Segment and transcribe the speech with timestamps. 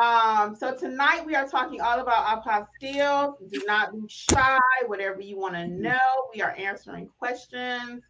[0.00, 3.34] Um, so tonight we are talking all about apostilles.
[3.50, 4.58] Do not be shy.
[4.86, 5.98] Whatever you want to know,
[6.34, 8.02] we are answering questions.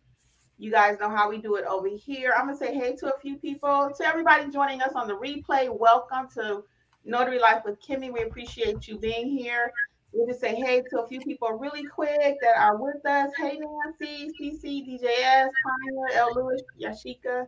[0.59, 2.33] You guys know how we do it over here.
[2.37, 3.91] I'm gonna say hey to a few people.
[3.99, 6.63] To everybody joining us on the replay, welcome to
[7.05, 8.13] Notary Life with Kimmi.
[8.13, 9.73] We appreciate you being here.
[10.17, 13.31] We'll just say hey to a few people really quick that are with us.
[13.37, 16.33] Hey, Nancy, CC, DJS, Pioneer, L.
[16.35, 17.47] Lewis, Yashika,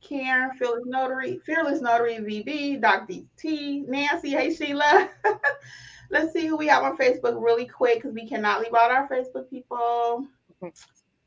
[0.00, 3.22] Karen, Fearless Notary, Fearless Notary, VB, Dr.
[3.38, 5.08] T, Nancy, hey, Sheila.
[6.10, 9.08] Let's see who we have on Facebook really quick because we cannot leave out our
[9.08, 10.26] Facebook people.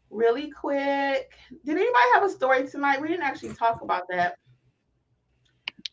[0.09, 1.31] Really quick.
[1.63, 3.01] Did anybody have a story tonight?
[3.01, 4.37] We didn't actually talk about that.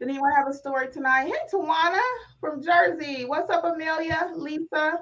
[0.00, 1.26] Did anyone have a story tonight?
[1.26, 2.00] Hey, Tawana
[2.40, 3.26] from Jersey.
[3.26, 5.00] What's up, Amelia, Lisa,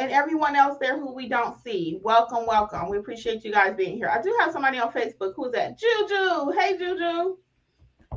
[0.00, 2.00] and everyone else there who we don't see?
[2.02, 2.88] Welcome, welcome.
[2.88, 4.08] We appreciate you guys being here.
[4.08, 5.34] I do have somebody on Facebook.
[5.36, 5.78] Who's that?
[5.78, 6.50] Juju.
[6.58, 7.36] Hey, Juju.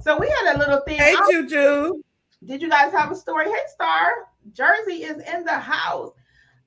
[0.02, 0.98] So we had a little thing.
[0.98, 2.02] Hey, Juju.
[2.44, 3.46] Did you guys have a story?
[3.46, 4.08] Hey, Star.
[4.52, 6.10] Jersey is in the house.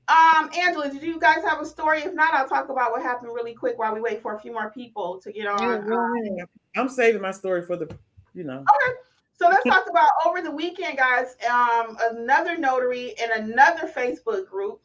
[0.07, 2.03] Um, Angela, did you guys have a story?
[2.03, 4.53] If not, I'll talk about what happened really quick while we wait for a few
[4.53, 6.39] more people to get on.
[6.77, 7.93] I'm saving my story for the,
[8.35, 8.59] you know.
[8.59, 8.95] Okay.
[9.39, 11.37] So let's talk about over the weekend, guys.
[11.49, 14.81] Um, another notary in another Facebook group,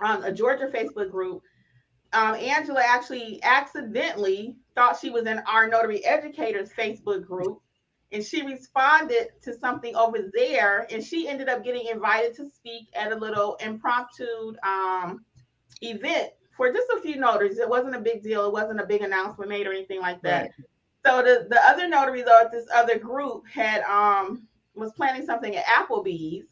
[0.00, 1.42] um, a Georgia Facebook group.
[2.12, 7.62] Um, Angela actually accidentally thought she was in our notary educators Facebook group,
[8.12, 12.88] and she responded to something over there, and she ended up getting invited to speak
[12.94, 15.24] at a little impromptu um,
[15.80, 17.58] event for just a few notaries.
[17.58, 18.46] It wasn't a big deal.
[18.46, 20.42] It wasn't a big announcement made or anything like that.
[20.42, 20.50] Right.
[21.06, 24.42] So the, the other notaries or this other group had um
[24.74, 26.46] was planning something at Applebee's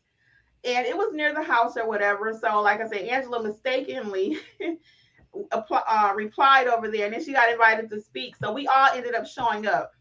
[0.65, 2.33] and it was near the house or whatever.
[2.41, 4.39] So like I said, Angela mistakenly
[5.53, 8.37] uh, replied over there and then she got invited to speak.
[8.37, 9.93] So we all ended up showing up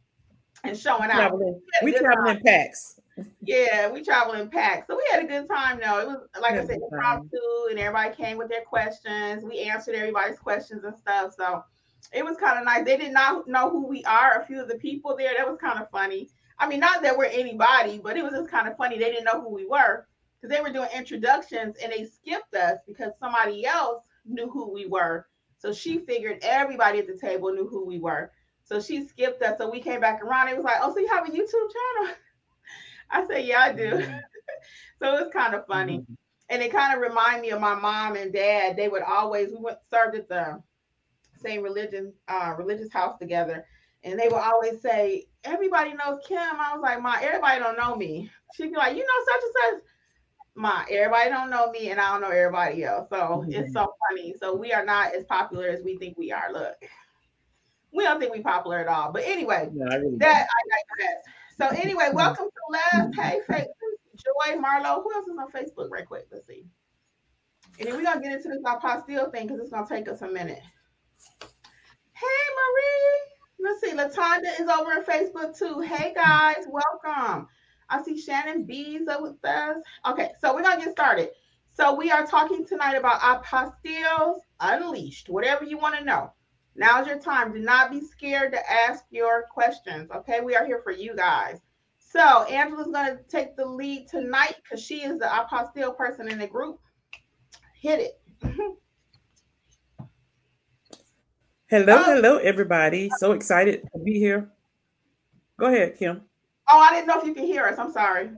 [0.63, 1.37] and showing out.
[1.37, 2.99] We, we travel in packs.
[3.41, 4.87] Yeah, we travel in packs.
[4.87, 5.99] So we had a good time though.
[5.99, 7.37] It was like I said, impromptu
[7.69, 9.43] and everybody came with their questions.
[9.43, 11.33] We answered everybody's questions and stuff.
[11.37, 11.63] So
[12.11, 12.85] it was kind of nice.
[12.85, 14.41] They did not know who we are.
[14.41, 16.29] A few of the people there, that was kind of funny.
[16.59, 18.97] I mean, not that we're anybody, but it was just kind of funny.
[18.97, 20.07] They didn't know who we were
[20.39, 24.85] because they were doing introductions and they skipped us because somebody else knew who we
[24.85, 25.27] were.
[25.57, 28.31] So she figured everybody at the table knew who we were.
[28.65, 29.57] So she skipped us.
[29.57, 30.49] So we came back around.
[30.49, 32.15] It was like, oh, so you have a YouTube channel?
[33.09, 33.91] I said, yeah, I do.
[33.91, 34.17] Mm-hmm.
[34.99, 35.99] so it was kind of funny.
[35.99, 36.13] Mm-hmm.
[36.49, 38.75] And it kind of reminded me of my mom and dad.
[38.75, 40.61] They would always, we went served at the
[41.43, 43.65] same religion, uh, religious house together.
[44.03, 46.37] And they would always say, everybody knows Kim.
[46.37, 48.29] I was like, Ma, everybody don't know me.
[48.55, 49.89] She'd be like, you know, such and such.
[50.55, 53.07] Ma, everybody don't know me and I don't know everybody else.
[53.09, 53.51] So mm-hmm.
[53.51, 54.35] it's so funny.
[54.39, 56.51] So we are not as popular as we think we are.
[56.51, 56.75] Look,
[57.93, 59.11] we don't think we popular at all.
[59.11, 61.23] But anyway, yeah, I really that I digress.
[61.57, 63.67] So anyway, welcome to Last Hey Faith.
[64.15, 65.01] Joy Marlowe.
[65.01, 65.89] Who else is on Facebook?
[65.89, 66.27] Right quick.
[66.31, 66.65] Let's see.
[67.79, 70.29] And then we're gonna get into this apostille thing because it's gonna take us a
[70.29, 70.61] minute.
[72.13, 73.23] Hey, Marie.
[73.59, 73.91] Let's see.
[73.91, 75.81] Latonda is over on Facebook too.
[75.81, 76.65] Hey, guys.
[76.67, 77.47] Welcome.
[77.89, 79.77] I see Shannon B's with us.
[80.07, 81.29] Okay, so we're going to get started.
[81.73, 86.31] So we are talking tonight about apostilles unleashed, whatever you want to know.
[86.75, 87.53] Now's your time.
[87.53, 90.09] Do not be scared to ask your questions.
[90.11, 91.59] Okay, we are here for you guys.
[91.99, 96.37] So Angela's going to take the lead tonight because she is the apostille person in
[96.39, 96.79] the group.
[97.79, 97.99] Hit
[98.41, 98.77] it.
[101.73, 102.03] hello, oh.
[102.03, 103.09] hello, everybody.
[103.17, 104.47] So excited to be here.
[105.59, 106.21] Go ahead, Kim.
[106.69, 107.79] Oh, I didn't know if you could hear us.
[107.79, 108.29] I'm sorry.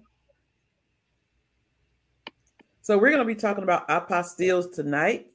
[2.82, 5.28] So we're going to be talking about apostilles tonight.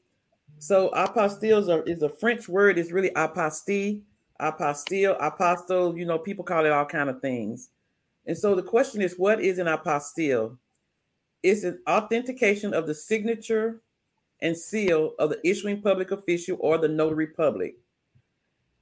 [0.59, 2.79] So apostilles are, is a French word.
[2.79, 4.01] It's really apostille,
[4.41, 5.99] apostille, apostle.
[5.99, 7.69] You know, people call it all kind of things.
[8.27, 10.57] And so the question is, what is an apostille?
[11.43, 13.83] It's an authentication of the signature
[14.41, 17.77] and seal of the issuing public official or the notary public.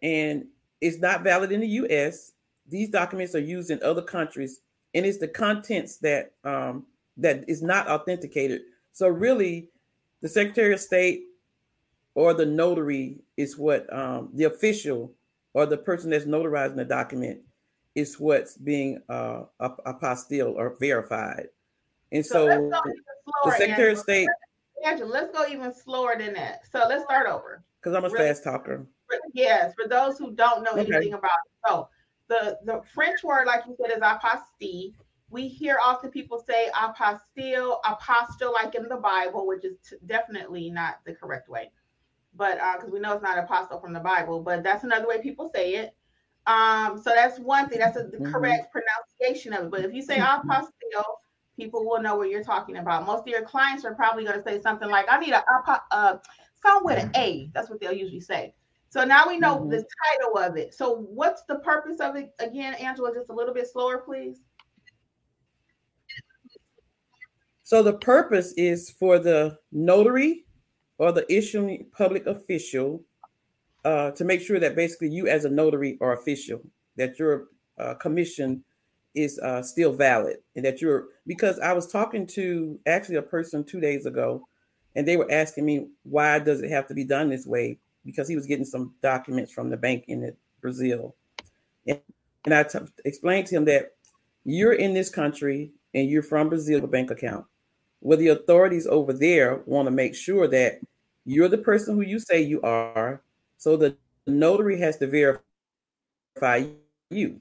[0.03, 0.47] And
[0.81, 2.33] it's not valid in the U.S.
[2.69, 4.61] These documents are used in other countries,
[4.95, 6.87] and it's the contents that um,
[7.17, 8.63] that is not authenticated.
[8.93, 9.69] So really,
[10.21, 11.25] the Secretary of State
[12.15, 15.13] or the notary is what um, the official
[15.55, 17.41] or the person that's notarizing the document
[17.95, 21.49] is what's being uh, apostille or verified.
[22.13, 22.83] And so, so
[23.45, 24.29] the Secretary of State.
[24.85, 26.63] Angela, let's go even slower than that.
[26.71, 27.63] So let's start over.
[27.81, 28.87] Because I'm a really, fast talker.
[29.33, 30.95] Yes, for those who don't know okay.
[30.95, 31.69] anything about it.
[31.69, 31.89] So
[32.29, 34.95] the, the French word, like you said, is apostille.
[35.31, 40.71] We hear often people say apostille, apostle, like in the Bible, which is t- definitely
[40.71, 41.71] not the correct way.
[42.35, 45.21] But because uh, we know it's not apostle from the Bible, but that's another way
[45.21, 45.95] people say it.
[46.47, 47.79] Um, so that's one thing.
[47.79, 48.33] That's a, the mm-hmm.
[48.33, 49.71] correct pronunciation of it.
[49.71, 50.49] But if you say mm-hmm.
[50.49, 51.05] apostille,
[51.59, 53.05] people will know what you're talking about.
[53.05, 55.45] Most of your clients are probably going to say something like, "I need a
[55.91, 56.19] uh,
[56.63, 58.55] sound with an A." That's what they'll usually say.
[58.91, 59.71] So now we know mm-hmm.
[59.71, 60.75] the title of it.
[60.75, 63.13] So what's the purpose of it again, Angela?
[63.15, 64.41] Just a little bit slower, please.
[67.65, 70.47] So the purpose is for the notary
[70.97, 73.05] or the issuing public official
[73.85, 76.61] uh, to make sure that basically you as a notary or official
[76.97, 77.49] that your
[77.79, 78.65] uh, commission
[79.15, 83.65] is uh, still valid and that you're because I was talking to actually a person
[83.65, 84.47] two days ago
[84.97, 88.29] and they were asking me why does it have to be done this way because
[88.29, 91.15] he was getting some documents from the bank in Brazil
[91.87, 92.01] and,
[92.45, 93.93] and I t- explained to him that
[94.45, 97.45] you're in this country and you're from Brazil a bank account
[98.01, 100.81] well the authorities over there want to make sure that
[101.25, 103.21] you're the person who you say you are
[103.59, 103.97] so the
[104.27, 106.65] notary has to verify
[107.11, 107.41] you,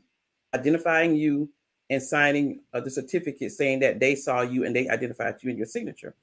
[0.53, 1.49] identifying you
[1.89, 5.57] and signing uh, the certificate saying that they saw you and they identified you in
[5.57, 6.15] your signature.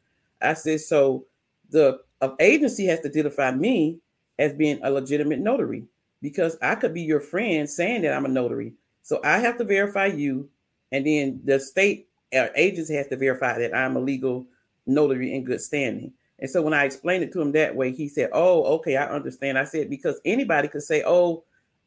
[0.42, 1.26] I said, so
[1.70, 3.98] the uh, agency has to identify me
[4.38, 5.84] as being a legitimate notary
[6.22, 8.72] because I could be your friend saying that I'm a notary.
[9.02, 10.48] So I have to verify you,
[10.90, 14.46] and then the state agents agency has to verify that I'm a legal
[14.86, 16.12] notary in good standing.
[16.38, 19.06] And so when I explained it to him that way, he said, Oh, okay, I
[19.06, 19.58] understand.
[19.58, 21.44] I said, Because anybody could say, Oh,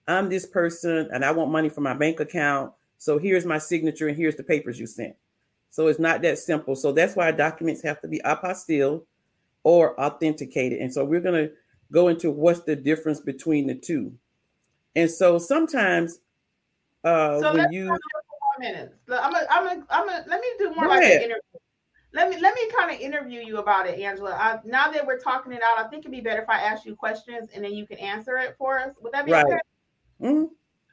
[0.07, 2.71] I'm this person and I want money from my bank account.
[2.97, 5.15] So here's my signature and here's the papers you sent.
[5.69, 6.75] So it's not that simple.
[6.75, 9.03] So that's why documents have to be apostille
[9.63, 10.79] or authenticated.
[10.79, 11.53] And so we're going to
[11.91, 14.13] go into what's the difference between the two.
[14.95, 16.19] And so sometimes
[17.03, 17.97] uh so when you
[18.59, 18.95] minutes.
[19.07, 21.35] I'm a, I'm a, I'm a, let me do more like an interview
[22.13, 24.31] let me let me kind of interview you about it, Angela.
[24.31, 26.85] I, now that we're talking it out, I think it'd be better if I ask
[26.85, 28.95] you questions and then you can answer it for us.
[29.01, 29.45] Would that be right.
[29.45, 29.59] okay?
[30.21, 30.45] Mm-hmm.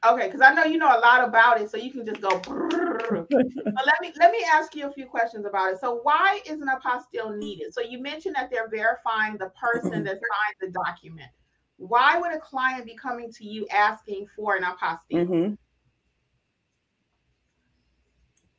[0.07, 2.29] Okay, because I know you know a lot about it, so you can just go.
[2.29, 5.79] so let me let me ask you a few questions about it.
[5.79, 7.73] So why is an apostille needed?
[7.73, 11.29] So you mentioned that they're verifying the person that signed the document.
[11.77, 15.27] Why would a client be coming to you asking for an apostille?
[15.27, 15.53] Mm-hmm.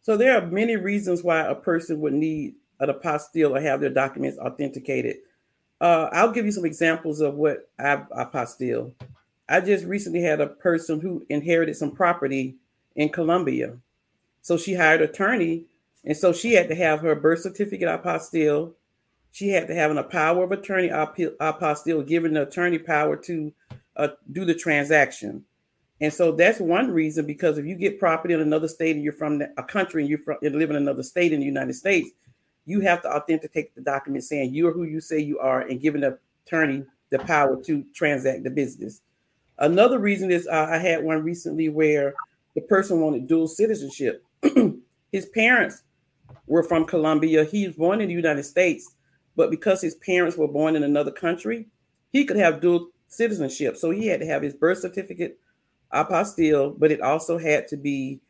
[0.03, 3.91] So there are many reasons why a person would need an apostille or have their
[3.91, 5.17] documents authenticated.
[5.81, 8.93] Uh, I'll give you some examples of what I apostille.
[9.49, 12.57] I just recently had a person who inherited some property
[12.97, 13.76] in Colombia.
[14.43, 15.65] So she hired an attorney,
[16.05, 18.75] and so she had to have her birth certificate apostille.
[19.33, 23.53] She had to have an, a power of attorney apostille, giving the attorney power to
[23.97, 25.45] uh, do the transaction.
[26.00, 29.12] And so that's one reason because if you get property in another state and you're
[29.12, 32.11] from a country and you're from you live in another state in the United States,
[32.67, 36.03] you have to authenticate the document saying you're who you say you are and giving
[36.03, 39.00] the attorney the power to transact the business.
[39.59, 42.15] Another reason is uh, I had one recently where
[42.55, 44.25] the person wanted dual citizenship.
[45.13, 45.83] his parents
[46.47, 47.45] were from Colombia.
[47.45, 48.95] He was born in the United States,
[49.35, 51.69] but because his parents were born in another country,
[52.13, 53.77] he could have dual citizenship.
[53.77, 55.39] So he had to have his birth certificate
[55.93, 58.21] apostille, but it also had to be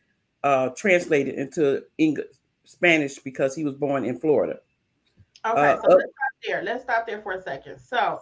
[0.45, 2.26] uh, translated into English,
[2.64, 4.59] Spanish because he was born in Florida.
[5.45, 6.62] Okay, uh, so let's stop there.
[6.62, 7.78] Let's stop there for a second.
[7.78, 8.21] So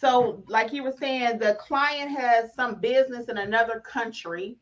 [0.00, 4.56] so like you were saying, the client has some business in another country.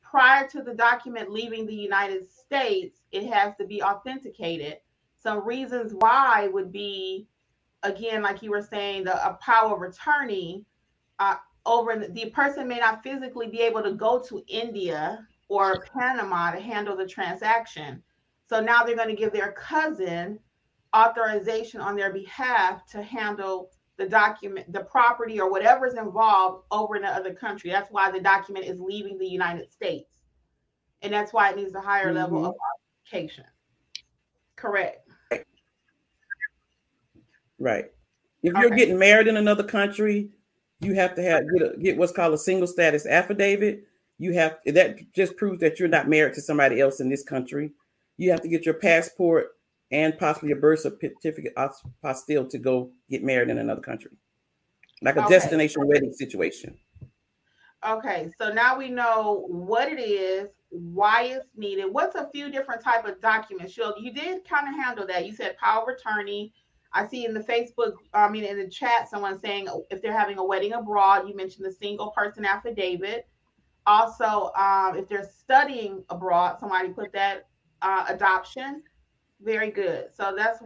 [0.00, 4.78] Prior to the document leaving the United States, it has to be authenticated.
[5.20, 7.26] Some reasons why would be,
[7.82, 10.64] again, like you were saying, the a power of attorney.
[11.18, 15.84] Uh, over the, the person may not physically be able to go to India or
[15.92, 18.00] Panama to handle the transaction.
[18.48, 20.38] So now they're going to give their cousin
[20.94, 27.02] authorization on their behalf to handle the document, the property or whatever's involved over in
[27.02, 27.70] the other country.
[27.70, 30.10] That's why the document is leaving the United States.
[31.02, 32.16] And that's why it needs a higher mm-hmm.
[32.16, 32.54] level of
[33.10, 33.44] authentication.
[34.56, 35.08] Correct.
[37.58, 37.90] Right.
[38.42, 40.30] If you're getting married in another country,
[40.80, 43.84] you have to have get, a, get what's called a single status affidavit.
[44.18, 47.72] You have that just proves that you're not married to somebody else in this country.
[48.18, 49.55] You have to get your passport
[49.90, 54.10] and possibly a birth certificate apostille to go get married in another country,
[55.02, 55.34] like a okay.
[55.34, 56.76] destination wedding situation.
[57.86, 61.86] Okay, so now we know what it is, why it's needed.
[61.92, 63.76] What's a few different type of documents?
[63.76, 65.26] You you did kind of handle that.
[65.26, 66.52] You said power of attorney.
[66.92, 70.38] I see in the Facebook, I mean in the chat, someone saying if they're having
[70.38, 71.28] a wedding abroad.
[71.28, 73.28] You mentioned the single person affidavit.
[73.86, 77.46] Also, um, if they're studying abroad, somebody put that
[77.82, 78.82] uh, adoption
[79.42, 80.06] very good.
[80.14, 80.60] So that's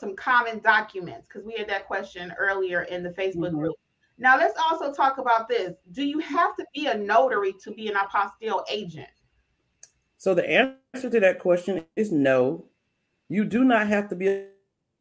[0.00, 3.58] some common documents because we had that question earlier in the Facebook mm-hmm.
[3.58, 3.76] group.
[4.18, 5.74] Now let's also talk about this.
[5.92, 9.08] Do you have to be a notary to be an apostille agent?
[10.16, 12.64] So the answer to that question is no.
[13.28, 14.46] You do not have to be a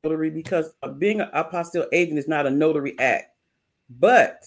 [0.04, 3.32] notary because being an apostille agent is not a notary act.
[3.90, 4.46] But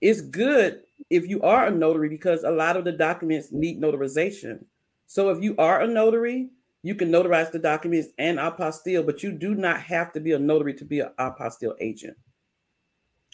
[0.00, 4.64] it's good if you are a notary because a lot of the documents need notarization.
[5.06, 6.50] So if you are a notary,
[6.84, 10.38] you can notarize the documents and apostille, but you do not have to be a
[10.38, 12.14] notary to be an apostille agent.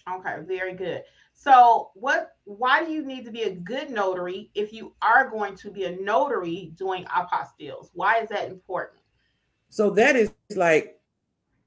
[0.09, 1.03] Okay, very good.
[1.35, 2.37] So, what?
[2.45, 5.85] Why do you need to be a good notary if you are going to be
[5.85, 7.91] a notary doing apostilles?
[7.93, 9.01] Why is that important?
[9.69, 11.01] So that is like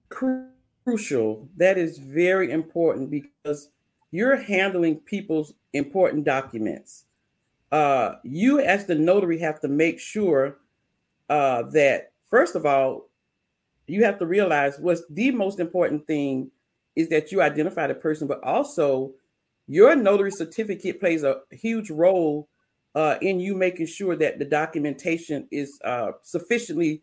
[0.09, 1.49] crucial.
[1.57, 3.69] That is very important because
[4.11, 7.05] you're handling people's important documents.
[7.73, 10.59] Uh, you, as the notary, have to make sure
[11.33, 13.09] uh, that first of all,
[13.87, 16.51] you have to realize what's the most important thing
[16.95, 19.11] is that you identify the person, but also
[19.67, 22.47] your notary certificate plays a huge role
[22.93, 27.01] uh, in you making sure that the documentation is uh, sufficiently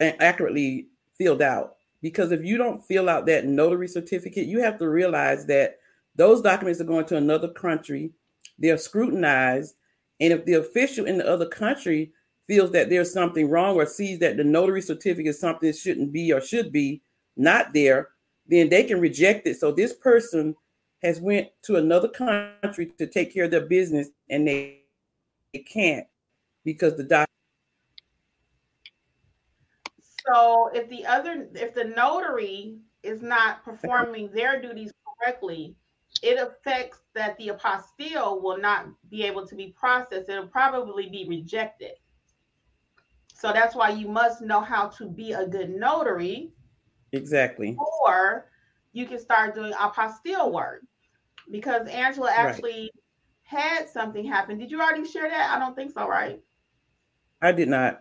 [0.00, 1.76] and accurately filled out.
[2.02, 5.78] Because if you don't fill out that notary certificate, you have to realize that
[6.16, 8.10] those documents are going to another country,
[8.58, 9.76] they're scrutinized,
[10.18, 12.10] and if the official in the other country
[12.46, 16.12] feels that there's something wrong or sees that the notary certificate is something that shouldn't
[16.12, 17.02] be or should be
[17.36, 18.10] not there,
[18.46, 19.58] then they can reject it.
[19.58, 20.54] So this person
[21.02, 24.80] has went to another country to take care of their business and they,
[25.52, 26.06] they can't
[26.64, 27.28] because the doc
[30.26, 35.76] so if the other if the notary is not performing their duties correctly
[36.22, 41.26] it affects that the apostille will not be able to be processed it'll probably be
[41.28, 41.92] rejected
[43.44, 46.50] so that's why you must know how to be a good notary.
[47.12, 47.76] Exactly.
[48.02, 48.46] Or
[48.94, 50.80] you can start doing apostille work
[51.50, 52.90] because Angela actually
[53.52, 53.60] right.
[53.76, 54.56] had something happen.
[54.56, 55.54] Did you already share that?
[55.54, 56.40] I don't think so, right?
[57.42, 58.00] I did not.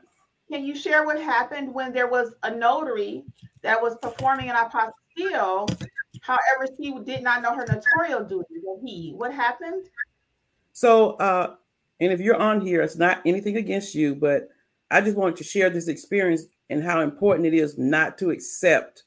[0.49, 3.25] Can you share what happened when there was a notary
[3.63, 5.69] that was performing an apostille?
[6.21, 8.63] However, she did not know her notarial duties.
[8.81, 9.87] He, what happened?
[10.71, 11.55] So, uh,
[11.99, 14.47] and if you're on here, it's not anything against you, but
[14.93, 19.03] I just wanted to share this experience and how important it is not to accept.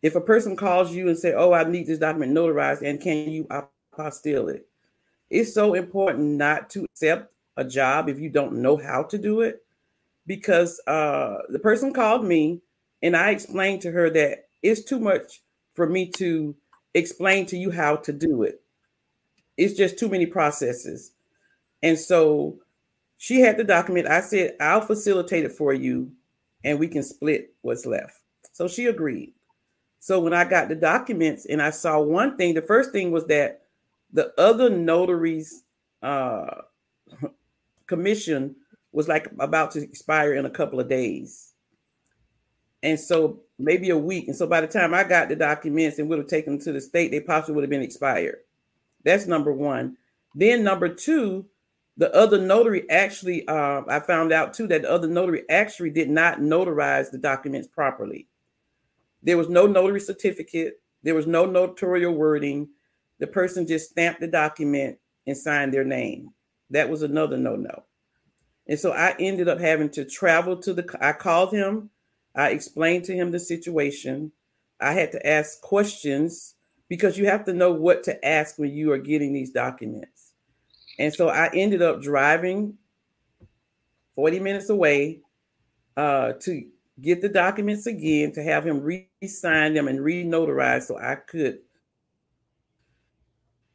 [0.00, 3.30] If a person calls you and say, "Oh, I need this document notarized," and can
[3.30, 4.66] you apostille it?
[5.28, 9.42] It's so important not to accept a job if you don't know how to do
[9.42, 9.62] it,
[10.26, 12.62] because uh, the person called me
[13.02, 15.42] and I explained to her that it's too much
[15.74, 16.56] for me to
[16.94, 18.62] explain to you how to do it.
[19.58, 21.12] It's just too many processes,
[21.82, 22.58] and so
[23.24, 24.06] she had the document.
[24.06, 26.12] I said, I'll facilitate it for you
[26.62, 28.20] and we can split what's left.
[28.52, 29.32] So she agreed.
[29.98, 33.26] So when I got the documents and I saw one thing, the first thing was
[33.28, 33.62] that
[34.12, 35.62] the other notaries
[36.02, 36.50] uh,
[37.86, 38.56] commission
[38.92, 41.54] was like about to expire in a couple of days.
[42.82, 44.28] And so maybe a week.
[44.28, 46.72] And so by the time I got the documents and would have taken them to
[46.72, 48.40] the state, they possibly would have been expired.
[49.02, 49.96] That's number one.
[50.34, 51.46] Then number two,
[51.96, 56.10] the other notary actually, uh, I found out too that the other notary actually did
[56.10, 58.28] not notarize the documents properly.
[59.22, 60.80] There was no notary certificate.
[61.02, 62.68] There was no notarial wording.
[63.20, 66.30] the person just stamped the document and signed their name.
[66.70, 67.84] That was another no no.
[68.66, 71.90] And so I ended up having to travel to the, I called him,
[72.34, 74.32] I explained to him the situation.
[74.80, 76.54] I had to ask questions
[76.88, 80.13] because you have to know what to ask when you are getting these documents.
[80.98, 82.76] And so I ended up driving
[84.14, 85.20] 40 minutes away
[85.96, 86.66] uh, to
[87.00, 91.16] get the documents again, to have him re sign them and re notarize so I
[91.16, 91.58] could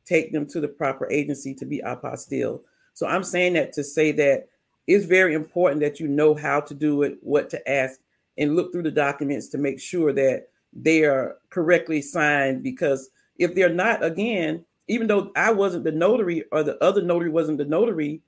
[0.06, 2.62] take them to the proper agency to be apostille.
[2.94, 4.48] So I'm saying that to say that
[4.88, 8.00] it's very important that you know how to do it, what to ask,
[8.38, 12.64] and look through the documents to make sure that they are correctly signed.
[12.64, 17.30] Because if they're not, again, even though I wasn't the notary or the other notary
[17.30, 18.22] wasn't the notary,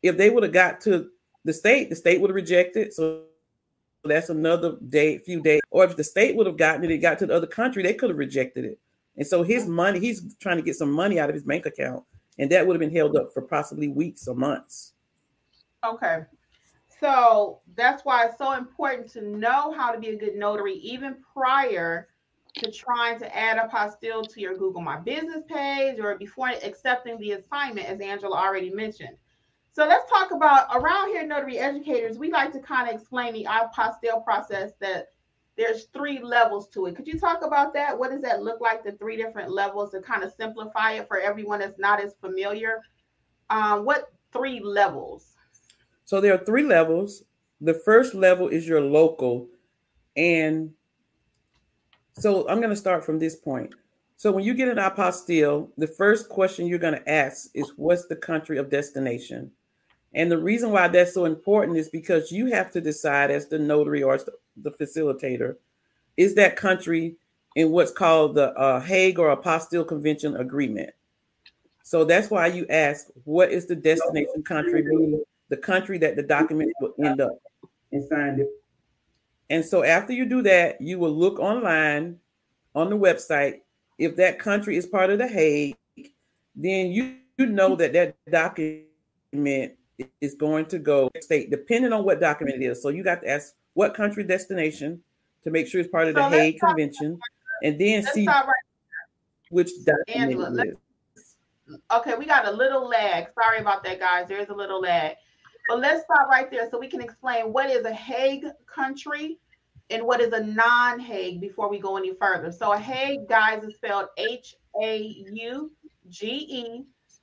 [0.00, 1.10] if they would have got to
[1.44, 2.94] the state, the state would have rejected.
[2.94, 3.24] So
[4.04, 5.60] that's another day, few days.
[5.70, 7.94] Or if the state would have gotten it, it got to the other country, they
[7.94, 8.78] could have rejected it.
[9.16, 9.72] And so his mm-hmm.
[9.72, 12.04] money, he's trying to get some money out of his bank account,
[12.38, 14.92] and that would have been held up for possibly weeks or months.
[15.84, 16.20] Okay.
[17.00, 21.16] So that's why it's so important to know how to be a good notary even
[21.34, 22.08] prior
[22.58, 27.32] to trying to add apostille to your Google My Business page or before accepting the
[27.32, 29.16] assignment, as Angela already mentioned.
[29.72, 32.18] So let's talk about around here, notary educators.
[32.18, 35.08] We like to kind of explain the apostille process that
[35.56, 36.96] there's three levels to it.
[36.96, 37.98] Could you talk about that?
[37.98, 38.84] What does that look like?
[38.84, 42.80] The three different levels to kind of simplify it for everyone that's not as familiar.
[43.50, 45.36] Um, what three levels?
[46.04, 47.24] So there are three levels.
[47.60, 49.48] The first level is your local.
[50.16, 50.72] And
[52.18, 53.74] so I'm going to start from this point.
[54.16, 58.06] So when you get an apostille, the first question you're going to ask is what's
[58.06, 59.52] the country of destination?
[60.14, 63.58] And the reason why that's so important is because you have to decide as the
[63.58, 64.18] notary or
[64.56, 65.56] the facilitator,
[66.16, 67.16] is that country
[67.54, 70.90] in what's called the uh, Hague or Apostille Convention Agreement.
[71.84, 76.22] So that's why you ask, what is the destination country, meaning the country that the
[76.22, 77.38] document will end up
[77.92, 78.48] and signed it.
[79.50, 82.18] And so after you do that, you will look online
[82.74, 83.60] on the website.
[83.98, 85.76] If that country is part of the Hague,
[86.54, 89.72] then you, you know that that document
[90.20, 92.82] is going to go state, depending on what document it is.
[92.82, 95.02] So you got to ask what country destination
[95.44, 97.18] to make sure it's part of so the Hague Convention,
[97.62, 98.44] and then see right
[99.50, 100.78] which document Angela, it
[101.16, 101.36] is.
[101.90, 103.26] Okay, we got a little lag.
[103.34, 104.26] Sorry about that, guys.
[104.28, 105.16] There's a little lag.
[105.68, 109.38] But let's stop right there so we can explain what is a Hague country
[109.90, 112.50] and what is a non-Hague before we go any further.
[112.52, 114.54] So a Hague, guys, is spelled H-A-U-G-E,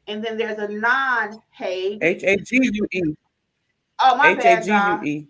[0.07, 2.03] and then there's a non-Hague.
[2.03, 3.01] H-A-G-U-E.
[4.01, 4.63] Oh, my bad.
[4.63, 5.27] H-A-G-U-E.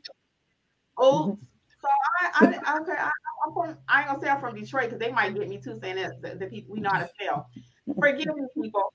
[0.97, 1.43] Oh, mm-hmm.
[1.81, 1.87] so
[2.21, 3.11] I, I, okay, I,
[3.47, 5.77] am from, I ain't gonna say I'm from Detroit because they might get me too
[5.81, 7.49] saying that the, the people we know how to spell.
[7.99, 8.93] Forgive me, people.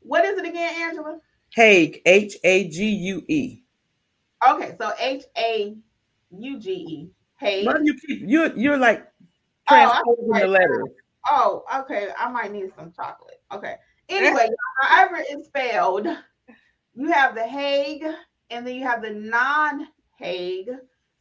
[0.00, 1.20] What is it again, Angela?
[1.54, 3.62] Hague, H A G U E.
[4.48, 5.76] Okay, so H A
[6.30, 7.10] U G E.
[7.36, 7.66] Hague.
[7.66, 9.06] Why do you keep you're you're like
[9.70, 10.84] oh, transposing oh, the letter?
[11.30, 12.08] Oh, okay.
[12.18, 13.40] I might need some chocolate.
[13.52, 13.76] Okay.
[14.08, 14.16] Eh.
[14.16, 14.48] Anyway,
[14.82, 16.06] however it's spelled,
[16.94, 18.04] you have the Hague
[18.50, 20.70] and then you have the non-Hague.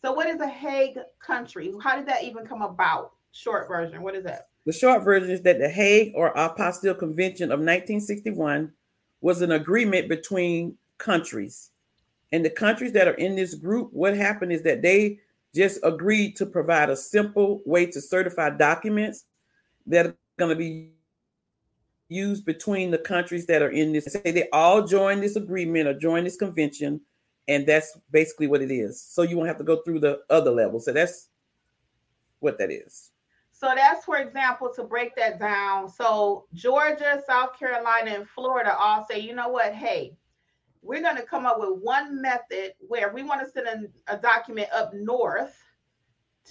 [0.03, 1.73] So what is a Hague country?
[1.81, 3.11] How did that even come about?
[3.31, 4.01] Short version.
[4.01, 4.47] What is that?
[4.65, 8.73] The short version is that the Hague or Apostille Convention of 1961
[9.23, 11.71] was an agreement between countries.
[12.33, 15.19] And the countries that are in this group, what happened is that they
[15.55, 19.23] just agreed to provide a simple way to certify documents
[19.87, 20.89] that are going to be
[22.09, 24.05] used between the countries that are in this.
[24.05, 26.99] Say they all join this agreement or join this convention,
[27.47, 29.01] and that's basically what it is.
[29.01, 30.83] So you won't have to go through the other levels.
[30.83, 31.29] So that's
[32.39, 33.12] what that is.
[33.63, 35.87] So that's for example to break that down.
[35.87, 39.73] So Georgia, South Carolina, and Florida all say, you know what?
[39.73, 40.17] Hey,
[40.81, 44.17] we're going to come up with one method where we want to send a, a
[44.17, 45.57] document up north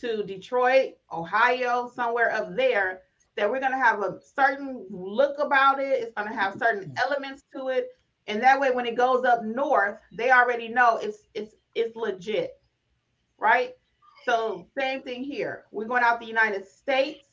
[0.01, 3.03] to Detroit, Ohio, somewhere up there,
[3.37, 6.03] that we're going to have a certain look about it.
[6.03, 6.97] It's going to have certain mm-hmm.
[6.97, 7.89] elements to it.
[8.27, 12.59] And that way, when it goes up north, they already know it's it's it's legit,
[13.37, 13.75] right?
[14.25, 15.65] So same thing here.
[15.71, 17.29] We're going out the United States.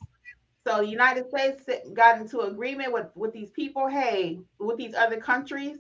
[0.68, 3.88] So the United States got into agreement with with these people.
[3.88, 5.78] Hey, with these other countries,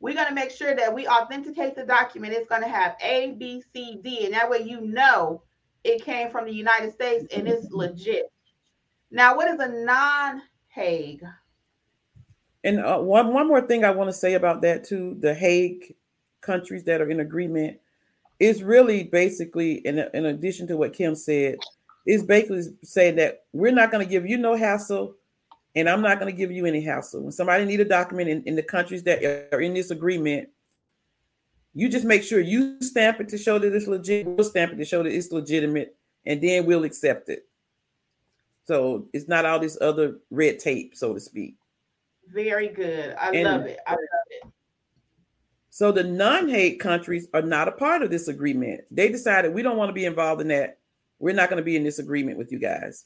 [0.00, 2.34] we're going to make sure that we authenticate the document.
[2.34, 5.42] It's going to have A, B, C, D, and that way you know
[5.84, 8.30] it came from the United States and it's legit.
[9.10, 11.24] Now, what is a non-Hague?
[12.64, 15.94] And uh, one one more thing I want to say about that too: the Hague
[16.40, 17.78] countries that are in agreement
[18.38, 21.56] it's really basically in, in addition to what Kim said,
[22.06, 25.14] is basically saying that we're not going to give you no hassle
[25.76, 27.22] and I'm not going to give you any hassle.
[27.22, 29.22] When somebody need a document in, in the countries that
[29.52, 30.48] are in this agreement,
[31.74, 34.26] you just make sure you stamp it to show that it's legit.
[34.26, 35.94] We'll stamp it to show that it's legitimate,
[36.24, 37.46] and then we'll accept it.
[38.64, 41.56] So it's not all this other red tape, so to speak.
[42.28, 43.14] Very good.
[43.20, 43.78] I and, love it.
[43.86, 44.48] I love it.
[45.76, 48.80] So the non-Hague countries are not a part of this agreement.
[48.90, 50.78] They decided we don't want to be involved in that.
[51.18, 53.04] We're not going to be in this agreement with you guys.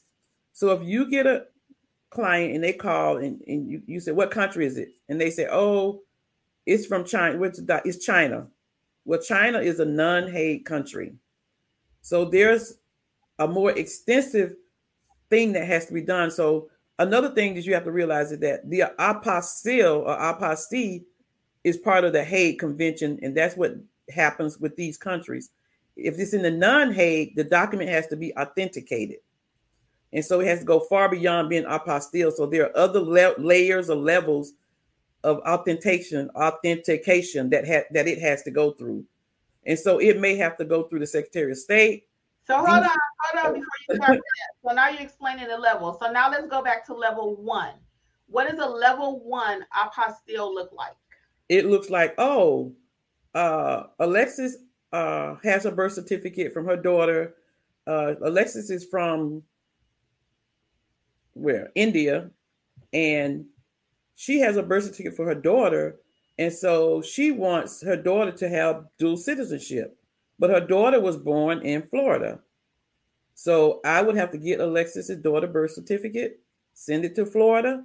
[0.53, 1.47] So if you get a
[2.11, 4.87] client and they call and, and you, you say, What country is it?
[5.09, 6.03] And they say, Oh,
[6.65, 7.37] it's from China.
[7.43, 8.47] It's China.
[9.03, 11.15] Well, China is a non-Hague country.
[12.01, 12.75] So there's
[13.37, 14.53] a more extensive
[15.29, 16.31] thing that has to be done.
[16.31, 21.03] So another thing that you have to realize is that the apostille or apostille
[21.63, 23.75] is part of the Hague Convention, and that's what
[24.09, 25.49] happens with these countries.
[25.95, 29.17] If it's in the non-Hague, the document has to be authenticated.
[30.13, 32.33] And so it has to go far beyond being apostille.
[32.33, 34.53] So there are other le- layers or levels
[35.23, 39.05] of authentication, authentication that ha- that it has to go through.
[39.65, 42.07] And so it may have to go through the Secretary of State.
[42.45, 44.69] So hold on, hold on before you start that.
[44.69, 45.97] So now you're explaining the level.
[46.01, 47.73] So now let's go back to level one.
[48.27, 50.95] What does a level one apostille look like?
[51.51, 52.71] It looks like, oh,
[53.35, 54.55] uh, Alexis
[54.93, 57.35] uh, has a birth certificate from her daughter.
[57.85, 59.43] Uh, Alexis is from
[61.33, 62.31] where India,
[62.93, 63.43] and
[64.15, 65.97] she has a birth certificate for her daughter,
[66.39, 69.97] and so she wants her daughter to have dual citizenship.
[70.39, 72.39] But her daughter was born in Florida.
[73.35, 76.39] So I would have to get Alexis's daughter birth certificate,
[76.75, 77.83] send it to Florida,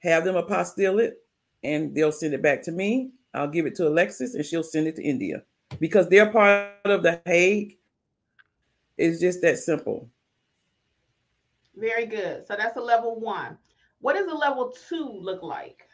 [0.00, 1.23] have them apostille it,
[1.64, 3.10] and they'll send it back to me.
[3.32, 5.42] I'll give it to Alexis, and she'll send it to India
[5.80, 7.78] because they're part of the Hague.
[8.96, 10.08] It's just that simple.
[11.74, 12.46] Very good.
[12.46, 13.58] So that's a level one.
[14.00, 15.88] What does a level two look like?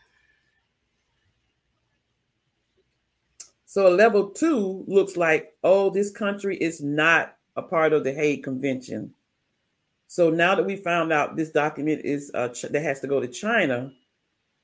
[3.65, 8.13] So a level two looks like, oh, this country is not a part of the
[8.13, 9.15] Hague Convention.
[10.09, 13.21] So now that we found out this document is uh, ch- that has to go
[13.21, 13.93] to China,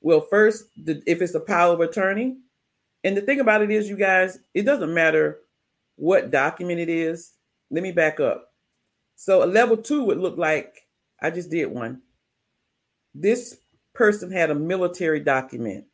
[0.01, 2.37] well, first, the, if it's a power of attorney,
[3.03, 5.39] and the thing about it is, you guys, it doesn't matter
[5.95, 7.33] what document it is.
[7.71, 8.53] Let me back up.
[9.15, 10.87] So a level two would look like
[11.21, 12.01] I just did one.
[13.15, 13.57] This
[13.93, 15.85] person had a military document.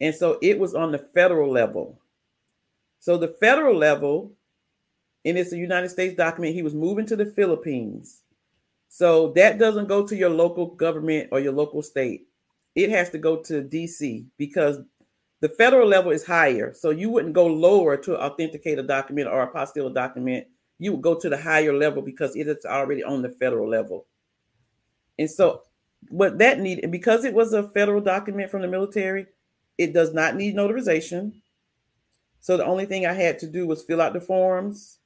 [0.00, 1.98] And so it was on the federal level.
[3.00, 4.32] So the federal level,
[5.24, 8.22] and it's a United States document, he was moving to the Philippines.
[8.88, 12.27] So that doesn't go to your local government or your local state.
[12.78, 14.78] It has to go to DC because
[15.40, 16.72] the federal level is higher.
[16.72, 20.46] So you wouldn't go lower to authenticate a document or apostille a document.
[20.78, 24.06] You would go to the higher level because it is already on the federal level.
[25.18, 25.62] And so
[26.10, 29.26] what that needed, because it was a federal document from the military,
[29.76, 31.32] it does not need notarization.
[32.38, 34.98] So the only thing I had to do was fill out the forms,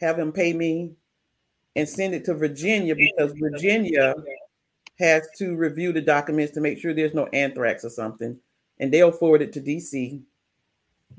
[0.00, 0.94] have him pay me,
[1.76, 4.16] and send it to Virginia because Virginia
[5.02, 8.38] has to review the documents to make sure there's no anthrax or something,
[8.78, 10.22] and they'll forward it to DC.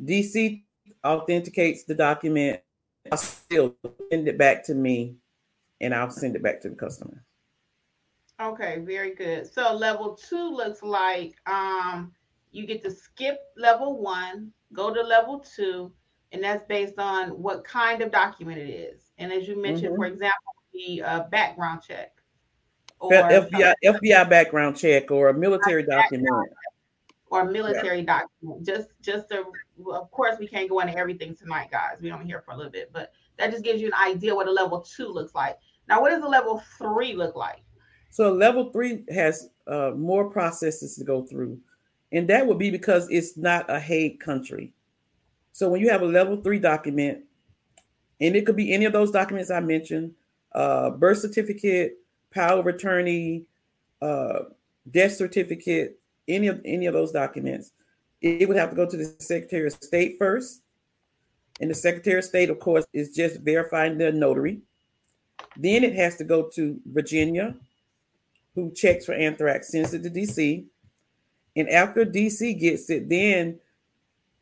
[0.04, 0.64] DC
[1.04, 2.62] authenticates the document.
[3.12, 3.76] I'll still
[4.10, 5.16] send it back to me,
[5.82, 7.24] and I'll send it back to the customer.
[8.42, 9.52] Okay, very good.
[9.52, 12.14] So level two looks like um,
[12.52, 15.92] you get to skip level one, go to level two,
[16.32, 19.12] and that's based on what kind of document it is.
[19.18, 20.02] And as you mentioned, mm-hmm.
[20.02, 22.14] for example, the uh, background check,
[23.04, 26.50] or FBI FBI background check, or a military document,
[27.30, 28.20] or military yeah.
[28.20, 28.66] document.
[28.66, 29.44] Just just to,
[29.92, 31.98] of course, we can't go into everything tonight, guys.
[32.02, 34.48] We don't here for a little bit, but that just gives you an idea what
[34.48, 35.58] a level two looks like.
[35.90, 37.64] Now, what does a level three look like?
[38.10, 41.60] So level three has uh, more processes to go through,
[42.12, 44.72] and that would be because it's not a Hague country.
[45.52, 47.24] So when you have a level three document,
[48.22, 50.14] and it could be any of those documents I mentioned,
[50.54, 51.98] uh, birth certificate,
[52.34, 53.46] power of attorney,
[54.02, 54.40] uh,
[54.90, 57.72] death certificate, any of any of those documents,
[58.22, 60.62] it, would have to go to the Secretary of State first.
[61.60, 64.62] And the Secretary of State, of course, is just verifying the notary.
[65.56, 67.56] Then it has to go to Virginia,
[68.56, 70.66] who checks for anthrax, sends it to DC.
[71.56, 73.60] And after DC gets it, then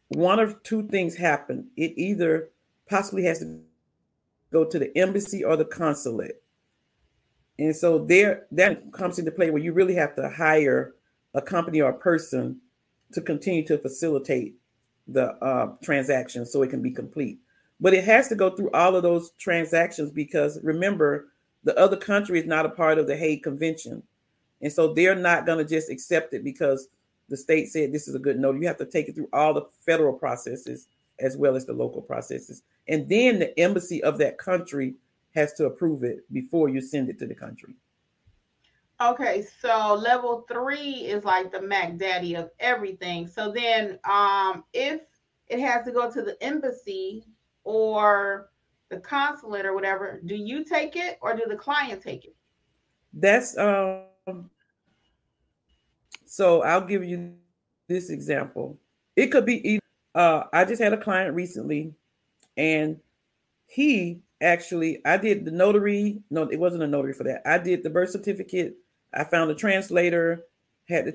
[0.10, 1.70] one of two things happen.
[1.76, 2.50] It either
[2.90, 3.60] possibly has to
[4.52, 6.42] go to the embassy or the consulate.
[7.62, 10.96] And so there that comes into play where you really have to hire
[11.36, 12.60] a company or a person
[13.14, 14.56] to continue to facilitate
[15.08, 17.38] the uh, transaction so it can be complete.
[17.80, 21.28] But it has to go through all of those transactions because remember,
[21.64, 24.02] the other country is not a part of the Hague Convention.
[24.64, 26.88] And so they're not going to just accept it because
[27.30, 28.60] the state said this is a good note.
[28.60, 30.88] You have to take it through all the federal processes
[31.20, 32.64] as well as the local processes.
[32.88, 34.96] And then the embassy of that country
[35.34, 37.74] has to approve it before you send it to the country.
[39.02, 43.28] Okay, so level three is like the Mac Daddy of everything.
[43.28, 45.02] So then, um, if
[45.48, 47.26] it has to go to the embassy
[47.64, 48.52] or
[48.90, 52.36] the consulate or whatever, do you take it or do the client take it?
[53.14, 54.50] That's um.
[56.26, 57.34] So I'll give you
[57.88, 58.78] this example.
[59.16, 59.82] It could be either.
[60.14, 61.94] Uh, I just had a client recently,
[62.56, 63.00] and
[63.66, 66.22] he actually I did the notary.
[66.30, 67.42] No, it wasn't a notary for that.
[67.46, 68.76] I did the birth certificate.
[69.14, 70.46] I found a translator,
[70.88, 71.12] had the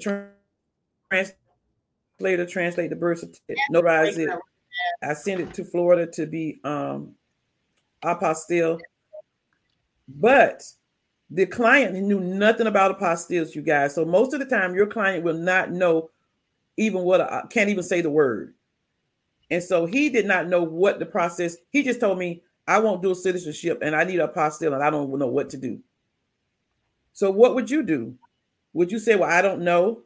[1.09, 4.31] translator translate the birth certificate, notarize it.
[5.03, 7.15] I sent it to Florida to be um
[8.05, 8.79] apostille.
[10.09, 10.63] But
[11.31, 13.95] the client knew nothing about apostilles, you guys.
[13.95, 16.11] So most of the time, your client will not know
[16.77, 18.55] even what a, can't even say the word.
[19.51, 21.57] And so he did not know what the process.
[21.71, 24.83] He just told me, I won't do a citizenship and I need a apostille and
[24.83, 25.81] I don't know what to do.
[27.13, 28.15] So what would you do?
[28.73, 30.03] Would you say, Well, I don't know?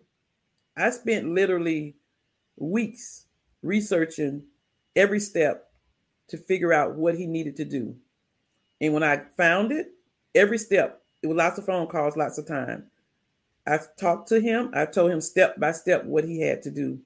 [0.77, 1.96] I spent literally
[2.57, 3.27] weeks
[3.62, 4.44] researching
[4.94, 5.70] every step
[6.29, 7.96] to figure out what he needed to do.
[8.81, 9.92] And when I found it,
[10.35, 12.85] every step, it was lots of phone calls, lots of time.
[13.66, 14.70] I talked to him.
[14.73, 17.01] I told him step by step what he had to do.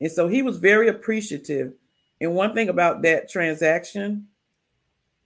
[0.00, 1.72] And so he was very appreciative.
[2.20, 4.27] And one thing about that transaction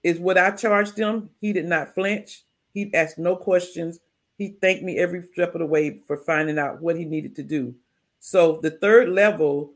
[0.03, 2.45] is what I charged him, he did not flinch.
[2.75, 4.01] He asked no questions.
[4.39, 7.43] He thanked me every step of the way for finding out what he needed to
[7.43, 7.75] do.
[8.21, 9.75] So the third level,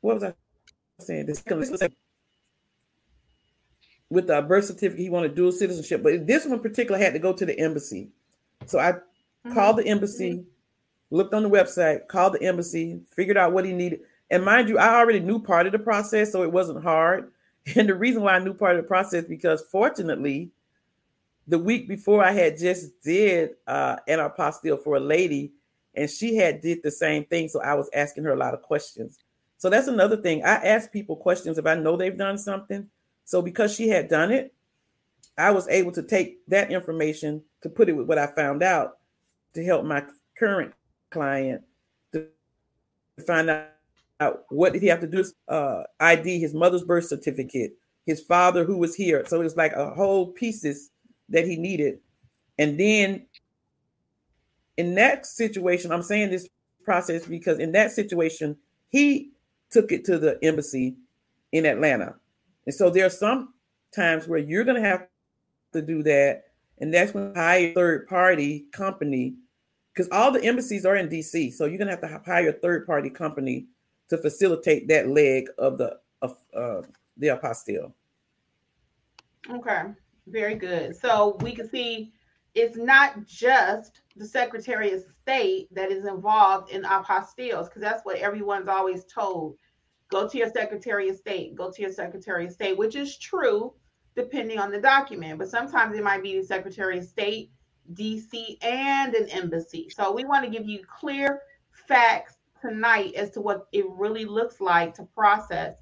[0.00, 0.34] what was I
[0.98, 1.26] saying?
[1.26, 1.42] This
[4.10, 7.32] with the birth certificate, he wanted dual citizenship, but this one particular had to go
[7.32, 8.08] to the embassy.
[8.66, 9.52] So I mm-hmm.
[9.52, 10.44] called the embassy,
[11.10, 14.00] looked on the website, called the embassy, figured out what he needed.
[14.30, 17.32] And mind you, I already knew part of the process, so it wasn't hard.
[17.76, 20.52] And the reason why I knew part of the process because fortunately,
[21.46, 25.52] the week before I had just did uh, an apostille for a lady,
[25.94, 27.48] and she had did the same thing.
[27.48, 29.18] So I was asking her a lot of questions.
[29.58, 30.44] So that's another thing.
[30.44, 32.88] I ask people questions if I know they've done something.
[33.24, 34.54] So because she had done it,
[35.36, 38.98] I was able to take that information to put it with what I found out
[39.54, 40.04] to help my
[40.38, 40.72] current
[41.10, 41.62] client
[42.12, 42.26] to
[43.26, 43.68] find out
[44.20, 45.24] out what did he have to do?
[45.48, 47.72] Uh, ID his mother's birth certificate,
[48.06, 49.24] his father who was here.
[49.26, 50.90] So it was like a whole pieces
[51.28, 51.98] that he needed.
[52.58, 53.26] And then
[54.76, 56.48] in that situation, I'm saying this
[56.84, 58.56] process because in that situation,
[58.88, 59.32] he
[59.70, 60.96] took it to the embassy
[61.52, 62.14] in Atlanta.
[62.66, 63.54] And so there are some
[63.94, 65.06] times where you're going to have
[65.72, 66.44] to do that.
[66.78, 69.34] And that's when hire a third party company
[69.92, 71.52] because all the embassies are in DC.
[71.52, 73.66] So you're going to have to hire a third party company
[74.08, 76.82] to facilitate that leg of the of uh,
[77.16, 77.92] the apostille.
[79.50, 79.82] Okay,
[80.26, 80.96] very good.
[80.96, 82.12] So we can see
[82.54, 88.18] it's not just the Secretary of State that is involved in apostilles, because that's what
[88.18, 89.56] everyone's always told.
[90.10, 93.74] Go to your Secretary of State, go to your Secretary of State, which is true
[94.16, 97.52] depending on the document, but sometimes it might be the Secretary of State,
[97.94, 99.88] DC, and an embassy.
[99.90, 104.60] So we want to give you clear facts tonight as to what it really looks
[104.60, 105.76] like to process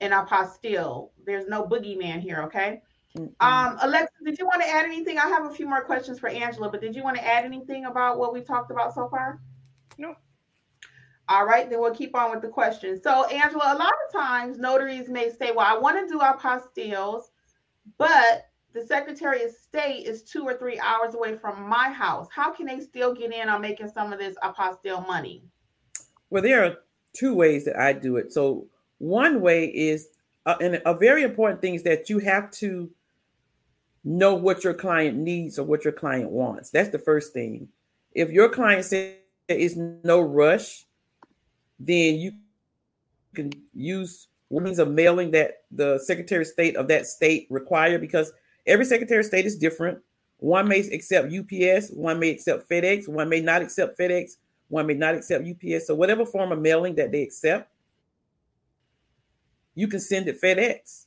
[0.00, 1.10] an apostille.
[1.24, 2.82] There's no boogeyman here, okay?
[3.16, 3.46] Mm-hmm.
[3.46, 5.18] Um, Alexa, did you want to add anything?
[5.18, 7.84] I have a few more questions for Angela, but did you want to add anything
[7.84, 9.40] about what we've talked about so far?
[9.98, 10.16] No.
[11.28, 13.02] All right, then we'll keep on with the questions.
[13.02, 17.24] So, Angela, a lot of times notaries may say, Well, I want to do apostilles,
[17.96, 22.26] but the Secretary of State is two or three hours away from my house.
[22.34, 25.44] How can they still get in on making some of this apostille money?
[26.32, 26.78] Well, there are
[27.12, 28.32] two ways that I do it.
[28.32, 28.66] So
[28.96, 30.08] one way is,
[30.46, 32.90] uh, and a very important thing is that you have to
[34.02, 36.70] know what your client needs or what your client wants.
[36.70, 37.68] That's the first thing.
[38.12, 39.16] If your client says
[39.46, 40.86] there is no rush,
[41.78, 42.32] then you
[43.34, 48.32] can use means of mailing that the Secretary of State of that state require because
[48.66, 49.98] every Secretary of State is different.
[50.38, 54.38] One may accept UPS, one may accept FedEx, one may not accept FedEx,
[54.72, 55.86] one may not accept UPS.
[55.86, 57.70] So whatever form of mailing that they accept,
[59.74, 61.04] you can send it FedEx.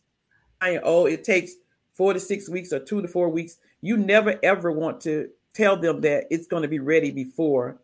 [0.61, 1.53] I Oh, it takes
[1.93, 3.57] four to six weeks or two to four weeks.
[3.81, 7.77] You never ever want to tell them that it's going to be ready before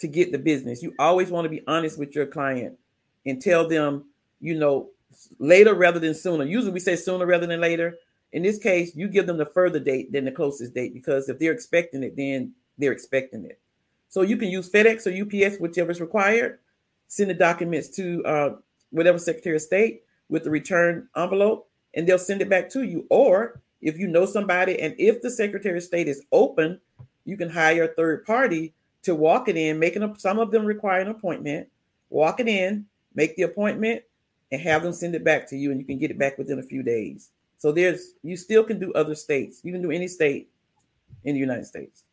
[0.00, 0.80] to get the business.
[0.80, 2.78] You always want to be honest with your client
[3.26, 4.04] and tell them,
[4.40, 4.90] you know,
[5.40, 6.44] later rather than sooner.
[6.44, 7.96] Usually we say sooner rather than later.
[8.32, 11.40] In this case, you give them the further date than the closest date because if
[11.40, 13.58] they're expecting it, then they're expecting it.
[14.08, 16.58] So you can use FedEx or UPS, whichever is required.
[17.08, 18.50] Send the documents to uh,
[18.90, 23.06] whatever Secretary of State with the return envelope, and they'll send it back to you.
[23.10, 26.80] Or if you know somebody, and if the Secretary of State is open,
[27.24, 31.00] you can hire a third party to walk it in, making some of them require
[31.00, 31.68] an appointment,
[32.10, 34.02] walk it in, make the appointment,
[34.50, 36.58] and have them send it back to you, and you can get it back within
[36.58, 37.30] a few days.
[37.58, 39.60] So there's you still can do other states.
[39.62, 40.48] You can do any state
[41.24, 42.04] in the United States.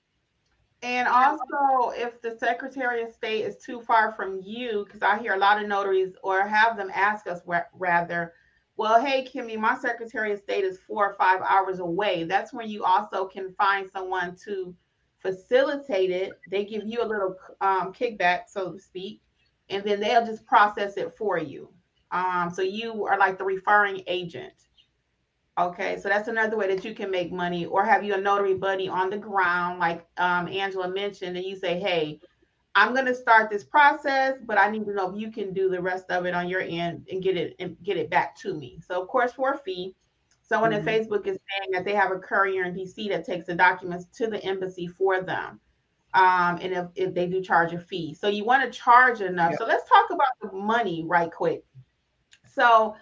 [0.86, 5.34] And also, if the Secretary of State is too far from you, because I hear
[5.34, 7.42] a lot of notaries or have them ask us
[7.74, 8.34] rather,
[8.78, 12.26] well, hey, Kimmi, my Secretary of State is four or five hours away.
[12.26, 14.76] That's when you also can find someone to
[15.18, 16.34] facilitate it.
[16.52, 19.24] They give you a little um, kickback, so to speak,
[19.72, 21.68] and then they'll just process it for you.
[22.12, 24.65] Um, so you are like the referring agent.
[25.58, 28.56] Okay, so that's another way that you can make money, or have you a notary
[28.56, 32.20] buddy on the ground, like um, Angela mentioned, and you say, "Hey,
[32.76, 35.70] I'm going to start this process, but I need to know if you can do
[35.70, 38.54] the rest of it on your end and get it and get it back to
[38.54, 39.96] me." So, of course, for a fee,
[40.42, 40.86] someone mm-hmm.
[40.86, 44.08] in Facebook is saying that they have a courier in DC that takes the documents
[44.18, 45.62] to the embassy for them,
[46.14, 49.52] um, and if, if they do charge a fee, so you want to charge enough.
[49.52, 49.60] Yep.
[49.60, 51.64] So let's talk about the money right quick.
[52.46, 52.98] So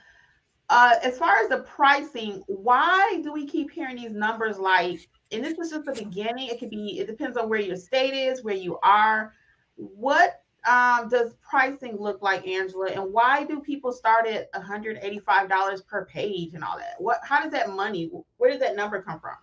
[0.74, 5.46] uh, as far as the pricing, why do we keep hearing these numbers like, and
[5.46, 8.44] this is just the beginning, it could be, it depends on where your state is,
[8.44, 9.34] where you are.
[9.76, 12.88] What um, does pricing look like, Angela?
[12.88, 16.96] And why do people start at $185 per page and all that?
[16.98, 19.36] What, how does that money, where does that number come from?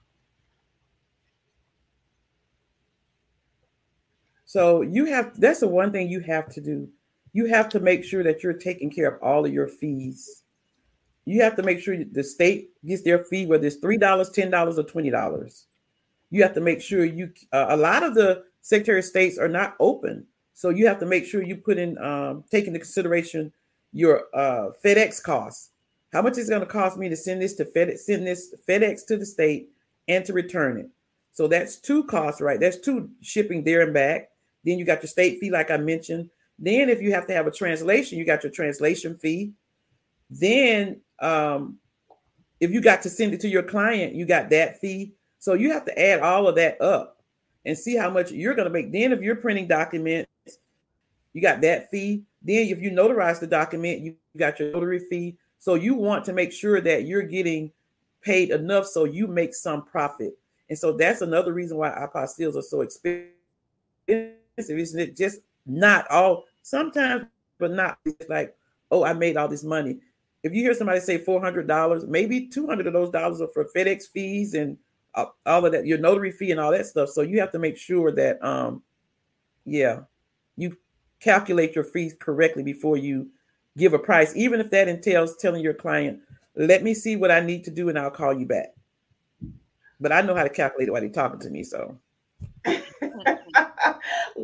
[4.46, 6.88] So you have, that's the one thing you have to do.
[7.32, 10.39] You have to make sure that you're taking care of all of your fees
[11.30, 14.50] you have to make sure the state gets their fee, whether it's three dollars, ten
[14.50, 15.66] dollars, or twenty dollars.
[16.30, 17.32] You have to make sure you.
[17.52, 21.06] Uh, a lot of the Secretary of States are not open, so you have to
[21.06, 23.52] make sure you put in, um, take into consideration
[23.92, 25.70] your uh, FedEx costs.
[26.12, 28.54] How much is it going to cost me to send this to FedEx, send this
[28.68, 29.70] FedEx to the state,
[30.08, 30.90] and to return it?
[31.32, 32.58] So that's two costs, right?
[32.58, 34.30] That's two shipping there and back.
[34.64, 36.28] Then you got your state fee, like I mentioned.
[36.58, 39.52] Then if you have to have a translation, you got your translation fee.
[40.28, 41.78] Then um,
[42.60, 45.14] if you got to send it to your client, you got that fee.
[45.38, 47.22] So you have to add all of that up
[47.64, 48.92] and see how much you're going to make.
[48.92, 50.30] Then, if you're printing documents,
[51.32, 52.24] you got that fee.
[52.42, 55.36] Then, if you notarize the document, you got your notary fee.
[55.58, 57.72] So you want to make sure that you're getting
[58.22, 60.36] paid enough so you make some profit.
[60.68, 63.30] And so that's another reason why apostilles are so expensive.
[64.56, 67.26] Isn't it just not all sometimes,
[67.58, 68.56] but not like,
[68.90, 70.00] oh, I made all this money
[70.42, 73.48] if you hear somebody say four hundred dollars, maybe two hundred of those dollars are
[73.48, 74.78] for FedEx fees and
[75.14, 77.08] uh, all of that, your notary fee and all that stuff.
[77.10, 78.82] So you have to make sure that, um,
[79.64, 80.00] yeah,
[80.56, 80.76] you
[81.20, 83.28] calculate your fees correctly before you
[83.76, 86.20] give a price, even if that entails telling your client,
[86.56, 88.74] "Let me see what I need to do, and I'll call you back."
[90.00, 91.98] But I know how to calculate it while they're talking to me, so.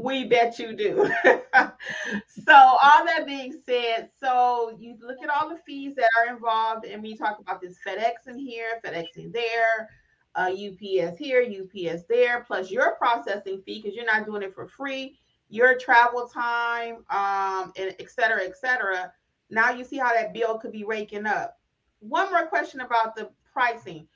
[0.03, 1.11] We bet you do.
[1.25, 6.85] so, all that being said, so you look at all the fees that are involved,
[6.85, 9.89] and we talk about this FedEx in here, FedEx in there,
[10.35, 14.69] uh, UPS here, UPS there, plus your processing fee because you're not doing it for
[14.69, 19.13] free, your travel time, um, and et cetera, et cetera.
[19.49, 21.59] Now you see how that bill could be raking up.
[22.01, 24.07] One more question about the pricing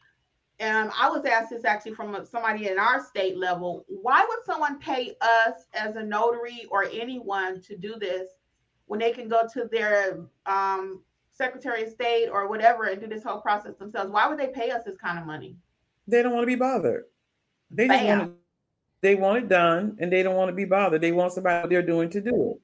[0.61, 3.87] and I was asked this actually from somebody in our state level.
[3.89, 8.29] Why would someone pay us as a notary or anyone to do this
[8.85, 11.01] when they can go to their um,
[11.33, 14.13] Secretary of State or whatever and do this whole process themselves?
[14.13, 15.57] Why would they pay us this kind of money?
[16.07, 17.05] They don't want to be bothered.
[17.71, 18.31] They just want it,
[19.01, 21.01] they want it done, and they don't want to be bothered.
[21.01, 22.61] They want somebody they're doing to do it.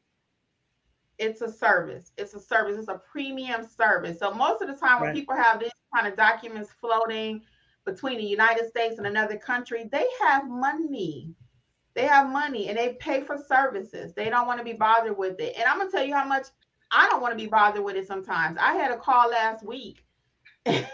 [1.19, 2.13] It's a service.
[2.19, 2.77] It's a service.
[2.77, 4.19] It's a premium service.
[4.19, 5.17] So most of the time, when right.
[5.17, 7.41] people have these kind of documents floating
[7.87, 11.31] between the United States and another country, they have money.
[11.95, 14.13] They have money and they pay for services.
[14.13, 15.55] They don't want to be bothered with it.
[15.57, 16.49] And I'm gonna tell you how much
[16.91, 18.59] I don't want to be bothered with it sometimes.
[18.61, 20.05] I had a call last week
[20.67, 20.85] and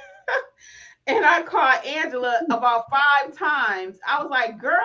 [1.08, 3.98] I called Angela about five times.
[4.06, 4.78] I was like, girl,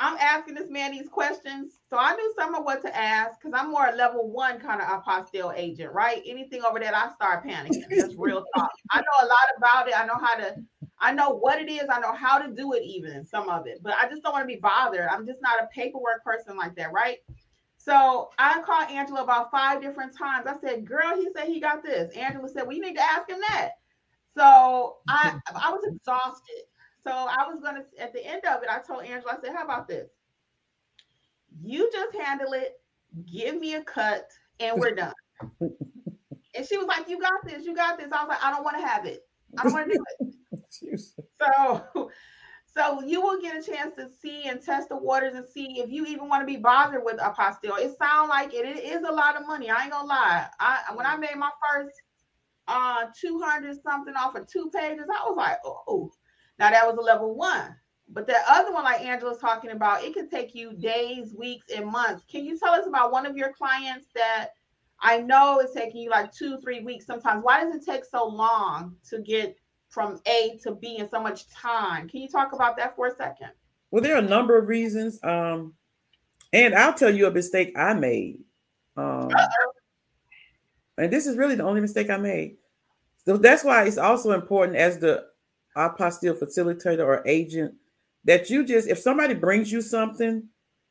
[0.00, 1.75] I'm asking this man these questions.
[1.88, 4.82] So I knew some of what to ask because I'm more a level one kind
[4.82, 6.20] of apostille agent, right?
[6.26, 7.84] Anything over that, I start panicking.
[7.88, 8.70] That's real talk.
[8.90, 9.98] I know a lot about it.
[9.98, 10.56] I know how to
[10.98, 11.84] I know what it is.
[11.90, 14.42] I know how to do it, even some of it, but I just don't want
[14.42, 15.08] to be bothered.
[15.10, 17.18] I'm just not a paperwork person like that, right?
[17.76, 20.46] So I called Angela about five different times.
[20.48, 22.16] I said, Girl, he said he got this.
[22.16, 23.72] Angela said, Well, you need to ask him that.
[24.36, 26.64] So I I was exhausted.
[27.06, 29.64] So I was gonna at the end of it, I told Angela, I said, How
[29.64, 30.08] about this?
[31.62, 32.74] You just handle it,
[33.30, 34.28] give me a cut,
[34.60, 35.14] and we're done.
[35.60, 38.12] and she was like, You got this, you got this.
[38.12, 39.22] I was like, I don't want to have it.
[39.58, 41.00] I don't want to do it.
[41.40, 42.10] so
[42.76, 45.90] so you will get a chance to see and test the waters and see if
[45.90, 47.78] you even want to be bothered with a apostille.
[47.78, 48.66] It sounds like it.
[48.66, 49.70] It is a lot of money.
[49.70, 50.46] I ain't gonna lie.
[50.60, 51.94] I when I made my first
[52.68, 56.12] uh 200 something off of two pages, I was like, oh,
[56.58, 57.74] now that was a level one.
[58.08, 61.86] But the other one, like Angela's talking about, it can take you days, weeks, and
[61.86, 62.24] months.
[62.30, 64.50] Can you tell us about one of your clients that
[65.00, 67.42] I know is taking you like two, three weeks sometimes?
[67.42, 69.56] Why does it take so long to get
[69.88, 72.08] from A to B in so much time.
[72.08, 73.50] Can you talk about that for a second?
[73.90, 75.18] Well, there are a number of reasons.
[75.22, 75.74] Um,
[76.52, 78.40] and I'll tell you a mistake I made.
[78.96, 79.30] Um,
[80.98, 82.56] and this is really the only mistake I made.
[83.24, 85.24] So that's why it's also important as the
[85.76, 87.74] apostille facilitator or agent
[88.26, 90.44] that you just, if somebody brings you something,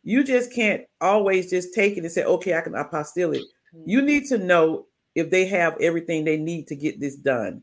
[0.03, 3.43] you just can't always just take it and say, okay, I can apostille it.
[3.75, 3.89] Mm-hmm.
[3.89, 7.61] You need to know if they have everything they need to get this done.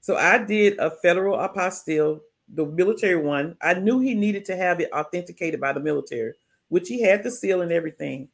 [0.00, 2.20] So I did a federal apostille,
[2.54, 3.56] the military one.
[3.62, 6.34] I knew he needed to have it authenticated by the military,
[6.68, 8.28] which he had the seal and everything.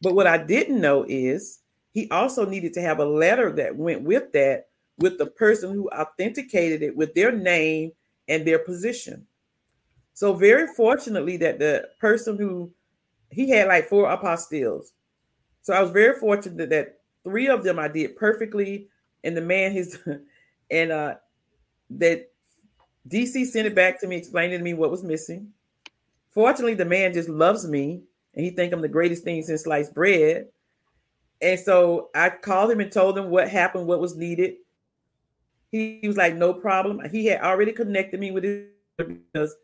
[0.00, 1.60] But what I didn't know is
[1.92, 4.68] he also needed to have a letter that went with that
[4.98, 7.92] with the person who authenticated it with their name
[8.28, 9.26] and their position.
[10.14, 12.70] So very fortunately that the person who
[13.30, 14.92] he had like four apostilles.
[15.62, 18.88] So I was very fortunate that three of them I did perfectly
[19.24, 19.98] and the man his
[20.70, 21.14] and uh
[21.90, 22.30] that
[23.08, 25.52] DC sent it back to me, explaining to me what was missing.
[26.30, 28.02] Fortunately, the man just loves me
[28.34, 30.48] and he think I'm the greatest thing since sliced bread.
[31.42, 34.54] And so I called him and told him what happened, what was needed.
[35.70, 37.00] He, he was like, no problem.
[37.10, 39.54] He had already connected me with it because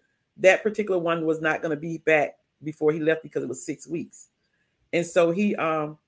[0.41, 3.64] that particular one was not going to be back before he left because it was
[3.64, 4.28] six weeks.
[4.93, 5.99] And so he um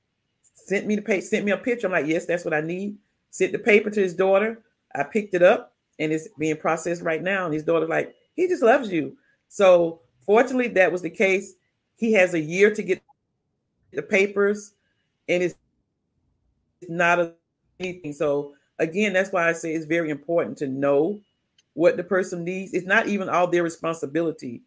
[0.54, 1.86] sent me the sent me a picture.
[1.86, 2.96] I'm like, yes, that's what I need.
[3.30, 4.62] Sent the paper to his daughter.
[4.94, 7.44] I picked it up and it's being processed right now.
[7.44, 9.16] And his daughter's like, he just loves you.
[9.48, 11.54] So fortunately, that was the case.
[11.96, 13.02] He has a year to get
[13.92, 14.72] the papers,
[15.28, 15.54] and it's
[16.88, 17.32] not a,
[17.78, 18.12] anything.
[18.12, 21.20] So again, that's why I say it's very important to know
[21.74, 22.74] what the person needs.
[22.74, 24.62] It's not even all their responsibility.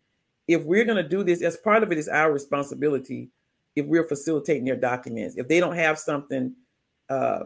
[0.47, 3.29] If we're going to do this, as part of it is our responsibility.
[3.75, 6.55] If we're facilitating their documents, if they don't have something,
[7.09, 7.45] uh,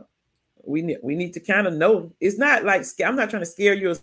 [0.63, 2.11] we need we need to kind of know.
[2.19, 3.95] It's not like I'm not trying to scare you,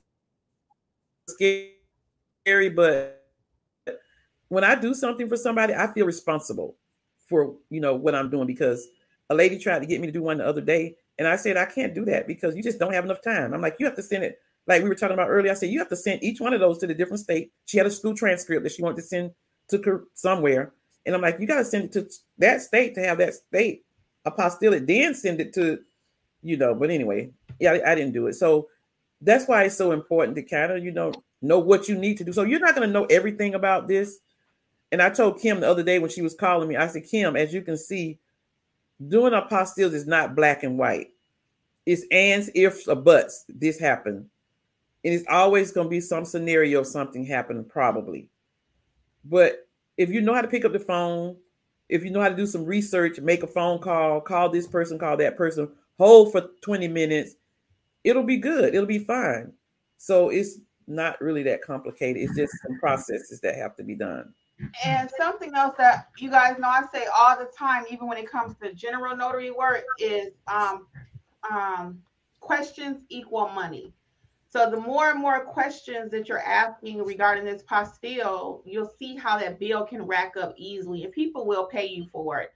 [1.29, 3.23] scary, but
[4.49, 6.77] when I do something for somebody, I feel responsible
[7.27, 8.89] for you know what I'm doing because
[9.31, 11.57] a lady tried to get me to do one the other day, and I said
[11.57, 13.55] I can't do that because you just don't have enough time.
[13.55, 15.53] I'm like, you have to send it like we were talking about earlier.
[15.53, 17.53] I said you have to send each one of those to the different state.
[17.67, 19.33] She had a school transcript that she wanted to send
[19.71, 20.73] to her somewhere,
[21.05, 22.09] and I'm like, you got to send it to
[22.39, 23.85] that state to have that state
[24.27, 25.79] apostille it, then send it to
[26.47, 28.35] you know, but anyway, yeah, I, I didn't do it.
[28.35, 28.69] So
[29.21, 31.13] that's why it's so important to kind of, you know,
[31.43, 32.33] know what you need to do.
[32.33, 34.19] So you're not going to know everything about this.
[34.93, 37.35] And I told Kim the other day when she was calling me, I said, Kim,
[37.35, 38.19] as you can see,
[39.09, 41.09] doing apostilles is not black and white.
[41.85, 43.45] It's ands, ifs, or buts.
[43.49, 44.27] This happened.
[45.07, 48.29] And it's always going to be some scenario of something happened, probably.
[49.25, 51.37] But if you know how to pick up the phone,
[51.89, 54.99] if you know how to do some research, make a phone call, call this person,
[54.99, 57.37] call that person, hold for 20 minutes,
[58.03, 58.75] it'll be good.
[58.75, 59.53] It'll be fine.
[59.97, 62.21] So it's not really that complicated.
[62.21, 64.35] It's just some processes that have to be done.
[64.85, 68.29] And something else that you guys know I say all the time, even when it
[68.29, 70.89] comes to general notary work, is um,
[71.49, 72.03] um,
[72.41, 73.93] questions equal money.
[74.49, 79.39] So the more and more questions that you're asking regarding this apostille, you'll see how
[79.39, 82.53] that bill can rack up easily, and people will pay you for it.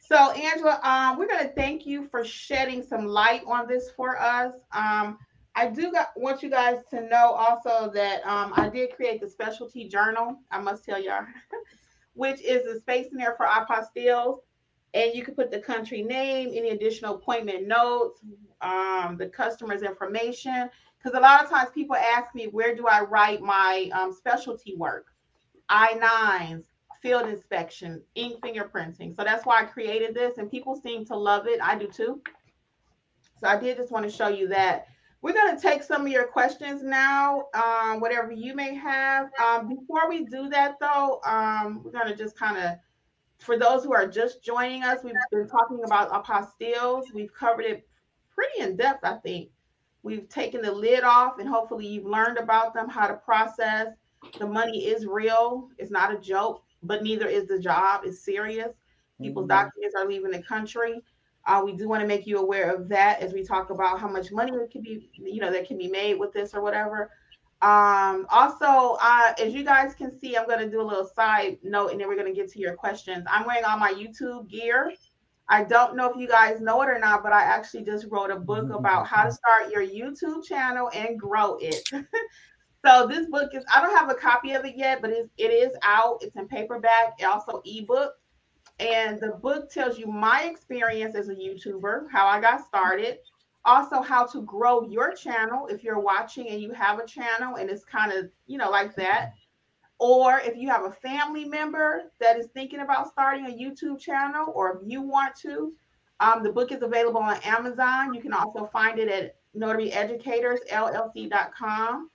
[0.00, 4.20] So, Angela, um, we're going to thank you for shedding some light on this for
[4.20, 4.54] us.
[4.72, 5.18] Um,
[5.54, 9.28] I do got, want you guys to know also that um, I did create the
[9.28, 10.38] specialty journal.
[10.50, 11.24] I must tell y'all,
[12.14, 14.38] which is a space in there for apostilles.
[14.94, 18.20] And you can put the country name, any additional appointment notes,
[18.60, 20.70] um, the customer's information.
[20.98, 24.74] Because a lot of times people ask me, where do I write my um, specialty
[24.76, 25.06] work?
[25.68, 26.64] I-9s,
[27.02, 29.14] field inspection, ink fingerprinting.
[29.14, 31.60] So that's why I created this, and people seem to love it.
[31.62, 32.20] I do too.
[33.40, 34.86] So I did just want to show you that.
[35.20, 39.30] We're going to take some of your questions now, um, whatever you may have.
[39.42, 42.78] Um, before we do that, though, um, we're going to just kind of,
[43.38, 47.04] for those who are just joining us, we've been talking about apostilles.
[47.14, 47.88] We've covered it
[48.34, 49.50] pretty in depth, I think.
[50.02, 53.88] We've taken the lid off, and hopefully, you've learned about them, how to process.
[54.38, 58.02] The money is real, it's not a joke, but neither is the job.
[58.04, 58.74] It's serious.
[59.20, 59.66] People's mm-hmm.
[59.66, 61.00] documents are leaving the country.
[61.46, 64.08] Uh, we do want to make you aware of that as we talk about how
[64.08, 67.10] much money it can be, you know, that can be made with this or whatever.
[67.60, 71.58] Um, also, uh, as you guys can see, I'm going to do a little side
[71.64, 73.24] note and then we're going to get to your questions.
[73.28, 74.92] I'm wearing all my YouTube gear.
[75.48, 78.30] I don't know if you guys know it or not, but I actually just wrote
[78.30, 78.74] a book mm-hmm.
[78.74, 81.82] about how to start your YouTube channel and grow it.
[82.84, 85.50] so this book is I don't have a copy of it yet, but it's, it
[85.50, 86.18] is out.
[86.20, 88.12] It's in paperback, also ebook.
[88.78, 93.18] And the book tells you my experience as a YouTuber, how I got started,
[93.64, 97.68] also how to grow your channel if you're watching and you have a channel and
[97.68, 99.32] it's kind of, you know, like that.
[99.98, 104.52] Or if you have a family member that is thinking about starting a YouTube channel,
[104.54, 105.72] or if you want to,
[106.20, 108.14] um, the book is available on Amazon.
[108.14, 112.10] You can also find it at notaryeducatorsllc.com.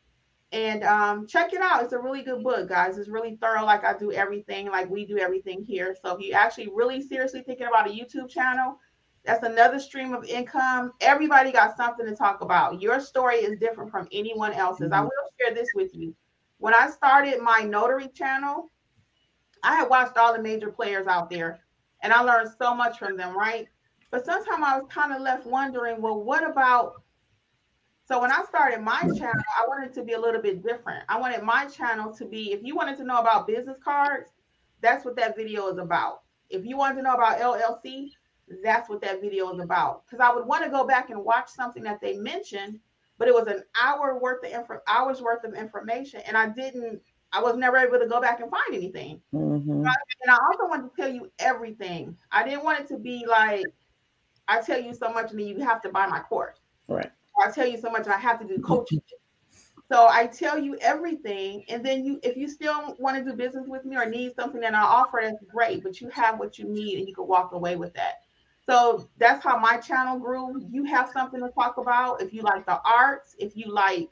[0.54, 1.84] And um, check it out.
[1.84, 3.00] It's a really good book, guys.
[3.00, 5.96] It's really thorough, like I do everything, like we do everything here.
[6.00, 8.78] So if you actually really seriously thinking about a YouTube channel,
[9.26, 10.92] that's another stream of income.
[11.00, 12.82] Everybody got something to talk about.
[12.82, 14.86] Your story is different from anyone else's.
[14.86, 14.94] Mm-hmm.
[14.94, 16.14] I will share this with you.
[16.58, 18.70] When I started my notary channel,
[19.64, 21.62] I had watched all the major players out there
[22.02, 23.68] and I learned so much from them, right?
[24.12, 27.02] But sometimes I was kind of left wondering, well, what about?
[28.06, 31.04] So when I started my channel, I wanted to be a little bit different.
[31.08, 34.32] I wanted my channel to be, if you wanted to know about business cards,
[34.82, 36.24] that's what that video is about.
[36.50, 38.12] If you wanted to know about LLC,
[38.64, 40.06] that's what that video is about.
[40.06, 42.80] Because I would want to go back and watch something that they mentioned,
[43.18, 47.02] but it was an hour worth of info, hours worth of information, and I didn't.
[47.36, 49.20] I was never able to go back and find anything.
[49.34, 49.72] Mm-hmm.
[49.72, 49.88] And
[50.30, 52.16] I also wanted to tell you everything.
[52.32, 53.66] I didn't want it to be like
[54.48, 56.58] I tell you so much, and then you have to buy my course.
[56.88, 57.12] Right.
[57.44, 59.02] I tell you so much, and I have to do coaching.
[59.92, 63.68] So I tell you everything, and then you, if you still want to do business
[63.68, 65.84] with me or need something that I offer, that's great.
[65.84, 68.22] But you have what you need, and you can walk away with that.
[68.66, 70.66] So that's how my channel grew.
[70.70, 72.22] You have something to talk about.
[72.22, 74.10] If you like the arts, if you like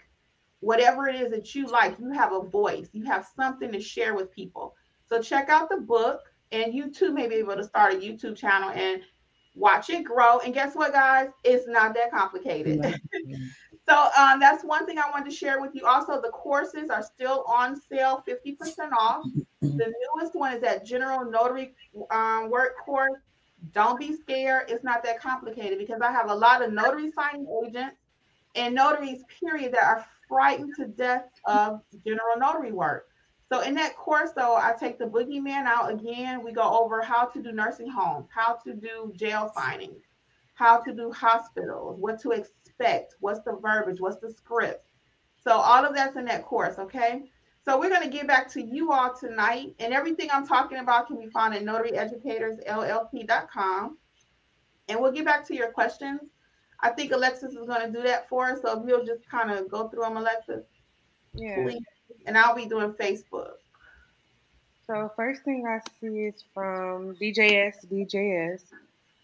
[0.59, 2.89] whatever it is that you like, you have a voice.
[2.91, 4.75] You have something to share with people.
[5.07, 6.21] So check out the book,
[6.51, 9.01] and you too may be able to start a YouTube channel and
[9.55, 10.39] watch it grow.
[10.39, 11.29] And guess what, guys?
[11.43, 12.81] It's not that complicated.
[13.89, 15.85] so um, that's one thing I wanted to share with you.
[15.85, 18.57] Also, the courses are still on sale, 50%
[18.97, 19.25] off.
[19.61, 21.75] The newest one is that General Notary
[22.09, 23.21] um, Work course
[23.73, 24.69] don't be scared.
[24.69, 27.97] It's not that complicated because I have a lot of notary signing agents
[28.55, 33.07] and notaries, period, that are frightened to death of general notary work.
[33.51, 36.43] So in that course, though, I take the boogeyman out again.
[36.43, 40.01] We go over how to do nursing homes, how to do jail signings,
[40.53, 44.87] how to do hospitals, what to expect, what's the verbiage, what's the script.
[45.43, 47.30] So all of that's in that course, okay?
[47.63, 51.05] So we're going to get back to you all tonight, and everything I'm talking about
[51.07, 53.97] can be found at notaryeducatorsllc.com.
[54.89, 56.21] And we'll get back to your questions.
[56.79, 58.63] I think Alexis is going to do that for us.
[58.63, 60.65] So if you'll just kind of go through them, Alexis.
[61.33, 61.63] Yeah.
[61.63, 61.83] Please.
[62.25, 63.51] And I'll be doing Facebook.
[64.87, 68.63] So first thing I see is from BJS BJS.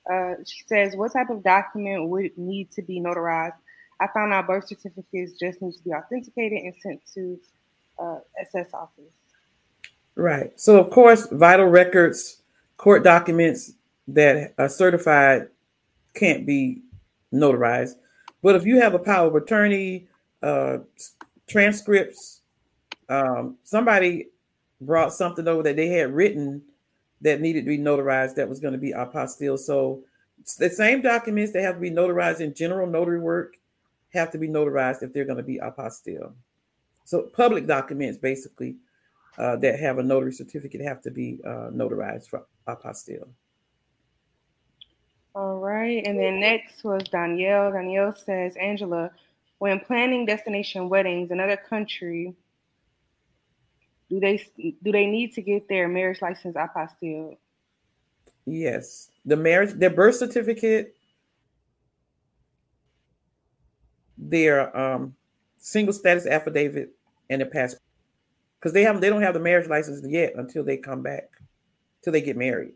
[0.09, 3.57] Uh, she says, "What type of document would need to be notarized?
[3.99, 7.37] I found out birth certificates just need to be authenticated and sent to
[7.99, 9.05] uh, SS office.
[10.15, 10.59] Right.
[10.59, 12.41] So, of course, vital records,
[12.77, 13.73] court documents
[14.07, 15.49] that are certified
[16.13, 16.81] can't be
[17.33, 17.95] notarized.
[18.41, 20.07] But if you have a power of attorney,
[20.41, 20.79] uh,
[21.47, 22.41] transcripts,
[23.09, 24.27] um, somebody
[24.81, 26.61] brought something over that they had written
[27.21, 29.57] that needed to be notarized that was going to be apostille.
[29.57, 30.03] So
[30.59, 33.57] the same documents that have to be notarized in general notary work
[34.13, 36.33] have to be notarized if they're going to be apostille.
[37.07, 38.75] So public documents basically
[39.37, 43.29] uh, that have a notary certificate have to be uh, notarized for apostille.
[45.33, 47.71] All right, and then next was Danielle.
[47.71, 49.09] Danielle says, Angela,
[49.59, 52.33] when planning destination weddings in other country,
[54.09, 57.37] do they do they need to get their marriage license apostille?
[58.45, 60.93] Yes, the marriage, their birth certificate,
[64.17, 65.15] their um,
[65.57, 66.96] single status affidavit,
[67.29, 67.81] and their passport
[68.59, 71.29] because they haven't they don't have the marriage license yet until they come back,
[72.03, 72.73] till they get married.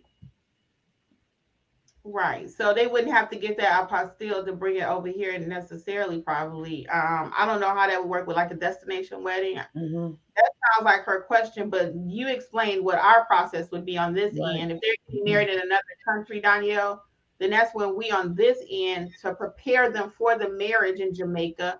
[2.03, 2.49] Right.
[2.49, 6.87] So they wouldn't have to get that apostille to bring it over here necessarily, probably.
[6.87, 9.57] Um, I don't know how that would work with like a destination wedding.
[9.75, 10.13] Mm-hmm.
[10.35, 14.35] That sounds like her question, but you explained what our process would be on this
[14.39, 14.59] right.
[14.59, 14.71] end.
[14.71, 17.03] If they're getting married in another country, Danielle,
[17.37, 21.79] then that's when we on this end to prepare them for the marriage in Jamaica.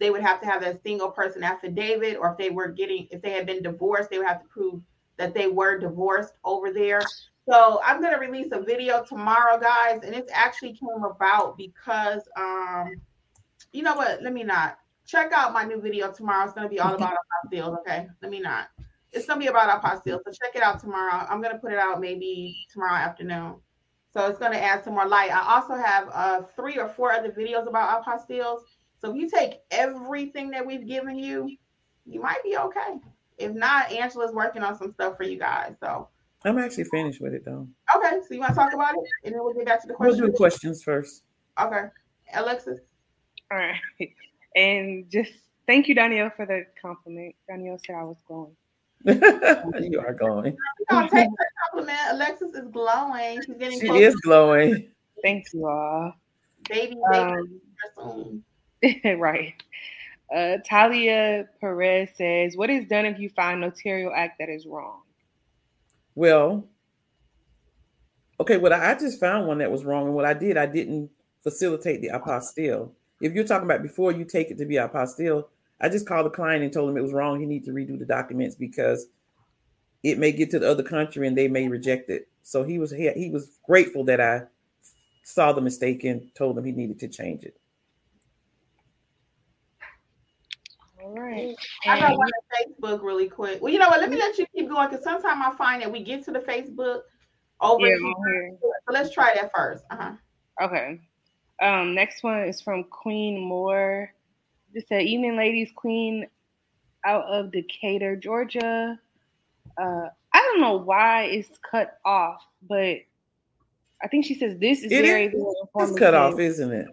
[0.00, 3.22] They would have to have that single person affidavit, or if they were getting, if
[3.22, 4.80] they had been divorced, they would have to prove
[5.18, 7.02] that they were divorced over there.
[7.48, 12.94] So I'm gonna release a video tomorrow, guys, and it actually came about because um,
[13.72, 14.22] you know what?
[14.22, 16.44] Let me not check out my new video tomorrow.
[16.46, 17.78] It's gonna be all about apostilles.
[17.80, 18.68] Okay, let me not.
[19.12, 20.22] It's gonna be about apostilles.
[20.24, 21.26] So check it out tomorrow.
[21.28, 23.56] I'm gonna put it out maybe tomorrow afternoon.
[24.12, 25.30] So it's going to add some more light.
[25.32, 28.62] I also have uh, three or four other videos about apostilles.
[29.00, 31.56] So if you take everything that we've given you,
[32.04, 33.00] you might be okay.
[33.38, 35.74] If not, Angela's working on some stuff for you guys.
[35.80, 36.08] So
[36.44, 37.66] I'm actually finished with it though.
[37.96, 39.94] Okay, so you want to talk about it, and then we'll get back to the
[39.94, 40.20] questions.
[40.20, 41.22] We'll do questions first.
[41.60, 41.84] Okay,
[42.34, 42.80] Alexis.
[43.50, 43.80] All right,
[44.56, 45.32] and just
[45.66, 47.34] thank you, Danielle, for the compliment.
[47.48, 48.56] Danielle said I was glowing.
[49.04, 50.56] you are glowing.
[50.90, 51.98] take the compliment.
[52.10, 53.40] Alexis is glowing.
[53.42, 53.80] She's getting.
[53.80, 54.88] She is glowing.
[55.22, 56.12] Thank you all.
[56.68, 57.40] Baby, baby.
[57.98, 58.42] Um,
[59.18, 59.54] right.
[60.34, 65.02] Uh, Talia Perez says, "What is done if you find notarial act that is wrong?"
[66.14, 66.64] Well,
[68.38, 68.56] okay.
[68.56, 71.10] I, I just found one that was wrong, and what I did, I didn't
[71.42, 72.90] facilitate the apostille.
[73.20, 75.46] If you're talking about before you take it to be apostille,
[75.80, 77.40] I just called the client and told him it was wrong.
[77.40, 79.06] He needs to redo the documents because
[80.02, 82.28] it may get to the other country and they may reject it.
[82.42, 84.42] So he was he, he was grateful that I
[85.22, 87.56] saw the mistake and told him he needed to change it.
[91.30, 91.56] All right.
[91.86, 93.62] I got one on Facebook really quick.
[93.62, 94.00] Well, you know what?
[94.00, 96.40] Let me let you keep going because sometimes I find that we get to the
[96.40, 97.02] Facebook
[97.60, 98.56] over yeah, here.
[98.60, 99.84] So let's try that first.
[99.90, 100.12] Uh-huh.
[100.62, 101.00] Okay.
[101.62, 104.12] Um, next one is from Queen Moore.
[104.74, 106.26] Just said, "Evening, ladies, Queen,
[107.04, 108.98] out of Decatur, Georgia."
[109.80, 112.98] Uh, I don't know why it's cut off, but
[114.02, 116.88] I think she says this is it very, is, very It's cut off, isn't it?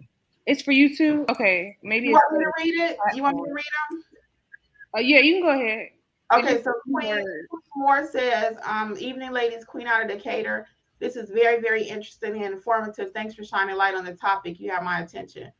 [0.46, 1.24] It's for you too.
[1.30, 2.08] Okay, maybe.
[2.08, 2.98] You want me to read it?
[3.14, 4.04] You want me to read them?
[4.94, 5.88] Oh uh, yeah, you can go ahead.
[6.32, 7.24] Okay, so Queen
[7.76, 10.66] Moore says, um, "Evening, ladies, Queen out of Decatur.
[10.98, 13.12] This is very, very interesting and informative.
[13.12, 14.60] Thanks for shining light on the topic.
[14.60, 15.52] You have my attention."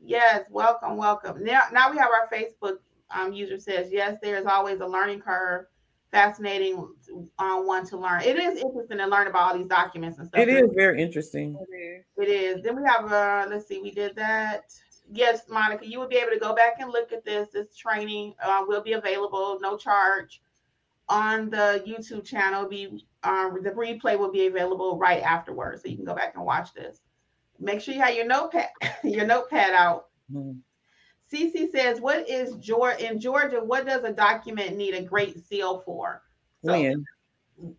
[0.00, 1.42] Yes, welcome, welcome.
[1.42, 2.78] Now, now we have our Facebook
[3.10, 5.66] um, user says, yes, there is always a learning curve.
[6.10, 6.88] Fascinating
[7.38, 8.22] uh, one to learn.
[8.22, 10.40] It is interesting to learn about all these documents and stuff.
[10.40, 11.58] It is very interesting.
[11.60, 12.04] It is.
[12.16, 12.62] It is.
[12.62, 14.72] Then we have, uh, let's see, we did that.
[15.10, 17.48] Yes, Monica, you will be able to go back and look at this.
[17.52, 20.42] This training uh, will be available, no charge,
[21.08, 22.68] on the YouTube channel.
[22.68, 26.44] Be um, the replay will be available right afterwards, so you can go back and
[26.44, 27.00] watch this.
[27.58, 28.68] Make sure you have your notepad,
[29.04, 30.08] your notepad out.
[30.32, 30.58] Mm-hmm.
[31.32, 33.60] CC says, "What is Georgia in Georgia?
[33.62, 36.22] What does a document need a great seal for?"
[36.64, 37.04] So, when?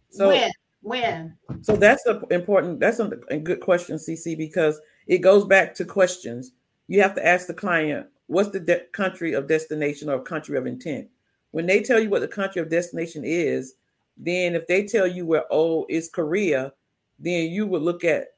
[0.09, 0.51] So when?
[0.81, 1.37] When?
[1.61, 2.79] So that's a important.
[2.79, 6.53] That's a, a good question, CC, because it goes back to questions.
[6.89, 10.65] You have to ask the client, "What's the de- country of destination or country of
[10.65, 11.07] intent?"
[11.51, 13.75] When they tell you what the country of destination is,
[14.17, 16.73] then if they tell you where oh it's Korea,
[17.19, 18.29] then you would look at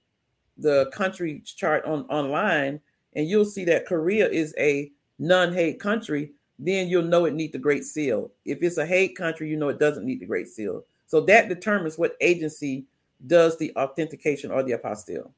[0.58, 2.82] the country chart on online
[3.16, 7.58] and you'll see that Korea is a non-Hague country, then you'll know it needs the
[7.58, 8.32] Great Seal.
[8.44, 10.84] If it's a Hague country, you know it doesn't need the Great Seal.
[11.08, 12.86] So that determines what agency
[13.28, 15.32] does the authentication or the apostille.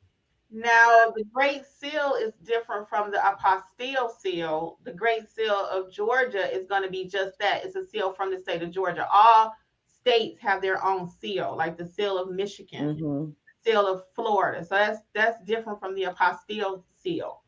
[0.56, 4.78] Now, the Great Seal is different from the apostille seal.
[4.84, 7.66] The Great Seal of Georgia is going to be just that.
[7.66, 9.08] It's a seal from the state of Georgia.
[9.12, 9.52] All
[9.88, 12.96] states have their own seal, like the seal of Michigan.
[12.96, 13.32] Mm-hmm
[13.64, 14.64] seal of Florida.
[14.64, 17.42] So that's that's different from the apostille seal.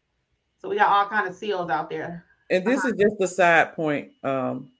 [0.59, 2.25] So we got all kind of seals out there.
[2.49, 2.89] And this uh-huh.
[2.89, 4.11] is just a side point.
[4.23, 4.71] Um,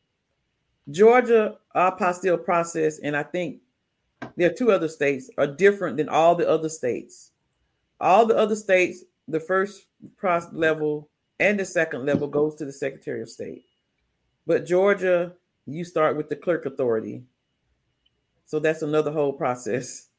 [0.90, 3.62] Georgia apostille process, and I think
[4.36, 7.32] there are two other states are different than all the other states.
[8.00, 9.88] All the other states, the first
[10.52, 13.66] level and the second level goes to the Secretary of State.
[14.46, 15.34] But Georgia,
[15.66, 17.24] you start with the clerk authority.
[18.46, 20.10] So that's another whole process.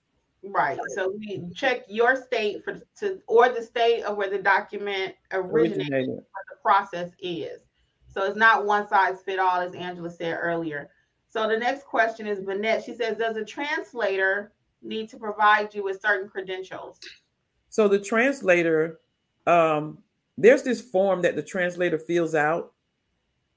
[0.42, 0.78] Right.
[0.94, 5.92] So we check your state for to or the state of where the document originated,
[5.92, 6.16] originated.
[6.16, 7.60] the process is.
[8.12, 10.90] So it's not one size fit all, as Angela said earlier.
[11.28, 12.84] So the next question is Vanette.
[12.84, 14.52] She says, Does a translator
[14.82, 16.98] need to provide you with certain credentials?
[17.68, 19.00] So the translator,
[19.46, 19.98] um,
[20.38, 22.72] there's this form that the translator fills out,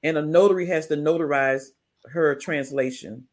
[0.02, 1.68] and a notary has to notarize
[2.06, 3.26] her translation.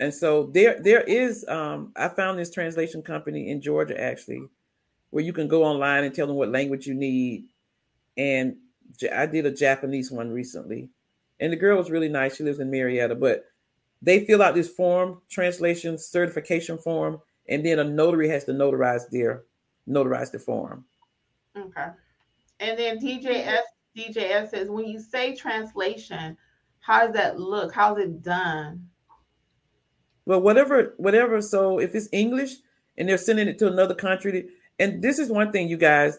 [0.00, 4.42] And so there there is um, i found this translation company in georgia actually
[5.10, 7.44] where you can go online and tell them what language you need.
[8.16, 8.56] And
[9.14, 10.88] i did a japanese one recently.
[11.38, 12.36] And the girl was really nice.
[12.36, 13.14] She lives in marietta.
[13.14, 13.44] But
[14.00, 19.08] they fill out this form translation certification form and then a notary has to notarize
[19.10, 19.44] their
[19.88, 20.84] notarize the form.
[21.56, 21.88] Okay.
[22.60, 23.62] And then DJS
[23.96, 26.36] DJS says, when you say translation,
[26.80, 27.74] how does that look?
[27.74, 28.88] How's it done?
[30.24, 31.42] Well, whatever, whatever.
[31.42, 32.54] So if it's English
[32.96, 36.18] and they're sending it to another country, and this is one thing, you guys,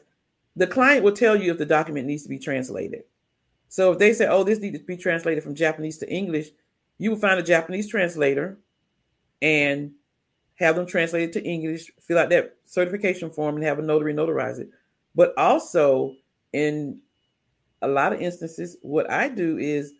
[0.55, 3.03] the client will tell you if the document needs to be translated.
[3.69, 6.49] So if they say, "Oh, this needs to be translated from Japanese to English,"
[6.99, 8.59] you will find a Japanese translator
[9.41, 9.93] and
[10.55, 11.91] have them translate it to English.
[11.99, 14.69] Fill out that certification form and have a notary notarize it.
[15.15, 16.15] But also,
[16.53, 16.99] in
[17.81, 19.93] a lot of instances, what I do is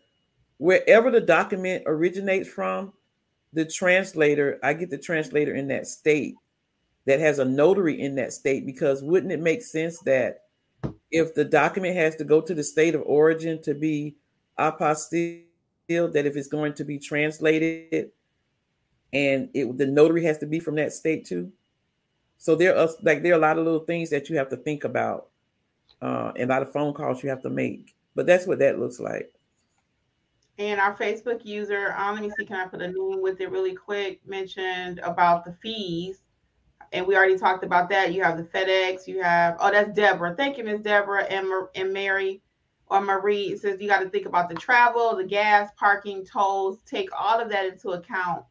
[0.58, 2.92] wherever the document originates from,
[3.52, 6.34] the translator, I get the translator in that state
[7.06, 10.40] that has a notary in that state because wouldn't it make sense that
[11.10, 14.16] if the document has to go to the state of origin to be
[14.58, 15.44] apostille,
[15.88, 18.10] that if it's going to be translated
[19.12, 21.52] and it the notary has to be from that state too.
[22.44, 24.56] So there are like there are a lot of little things that you have to
[24.58, 25.28] think about,
[26.02, 27.96] uh, and a lot of phone calls you have to make.
[28.14, 29.32] But that's what that looks like.
[30.58, 33.50] And our Facebook user, um, let me see, can I put a name with it
[33.50, 34.20] really quick?
[34.26, 36.20] Mentioned about the fees
[36.92, 38.12] and we already talked about that.
[38.12, 40.34] You have the FedEx, you have oh, that's Deborah.
[40.36, 42.42] Thank you, Miss Deborah and and Mary
[42.88, 43.52] or Marie.
[43.52, 46.80] It says you got to think about the travel, the gas, parking, tolls.
[46.84, 48.44] Take all of that into account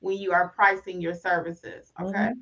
[0.00, 1.92] when you are pricing your services.
[2.00, 2.12] Okay.
[2.12, 2.40] Mm-hmm.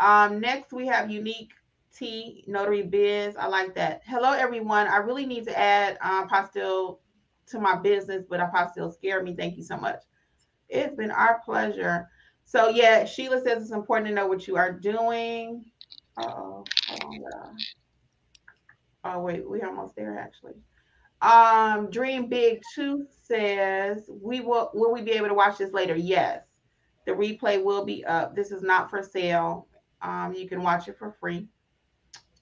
[0.00, 1.50] Um, next we have unique
[1.94, 3.36] T Notary Biz.
[3.36, 4.00] I like that.
[4.06, 4.86] Hello everyone.
[4.86, 6.98] I really need to add um, apostille
[7.48, 9.34] to my business, but apostille scared me.
[9.34, 10.00] Thank you so much.
[10.70, 12.08] It's been our pleasure.
[12.46, 15.66] So yeah, Sheila says it's important to know what you are doing.
[16.16, 16.64] oh,
[19.04, 20.54] Oh wait, we're almost there actually.
[21.20, 25.94] Um, Dream Big Tooth says we will will we be able to watch this later?
[25.94, 26.44] Yes.
[27.06, 28.34] The replay will be up.
[28.34, 29.66] This is not for sale.
[30.02, 31.48] Um, you can watch it for free.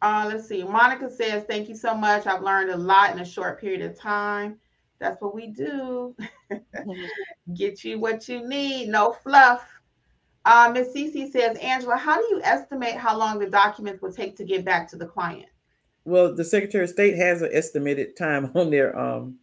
[0.00, 0.62] Uh, let's see.
[0.62, 2.26] Monica says, Thank you so much.
[2.26, 4.58] I've learned a lot in a short period of time.
[4.98, 6.14] That's what we do.
[7.54, 9.66] Get you what you need, no fluff.
[10.44, 10.92] Uh, Ms.
[10.94, 14.64] Cece says, Angela, how do you estimate how long the documents will take to get
[14.64, 15.48] back to the client?
[16.04, 19.38] Well, the Secretary of State has an estimated time on their um,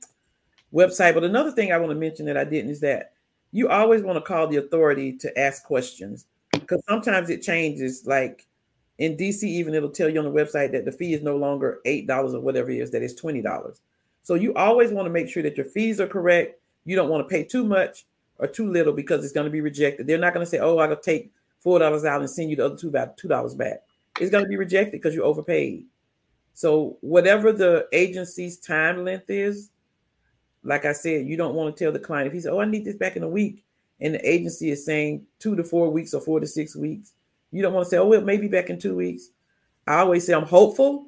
[0.74, 1.14] website.
[1.14, 3.14] But another thing I want to mention that I didn't is that
[3.52, 6.26] you always want to call the authority to ask questions
[6.68, 8.06] because sometimes it changes.
[8.06, 8.46] Like
[8.98, 11.80] in DC, even it'll tell you on the website that the fee is no longer
[11.86, 13.80] $8 or whatever it is, that it's $20.
[14.24, 16.60] So you always want to make sure that your fees are correct.
[16.86, 18.06] You don't want to pay too much
[18.40, 20.08] or too little because it's going to be rejected.
[20.08, 22.56] They're not going to say, "Oh, I will take four dollars out and send you
[22.56, 23.84] the other two back, two dollars back."
[24.20, 25.86] It's going to be rejected because you overpaid.
[26.54, 29.70] So whatever the agency's time length is,
[30.64, 32.66] like I said, you don't want to tell the client if he says, "Oh, I
[32.66, 33.64] need this back in a week,"
[34.02, 37.14] and the agency is saying two to four weeks or four to six weeks.
[37.52, 39.30] You don't want to say, "Oh, well, maybe back in two weeks."
[39.88, 41.08] I always say I'm hopeful,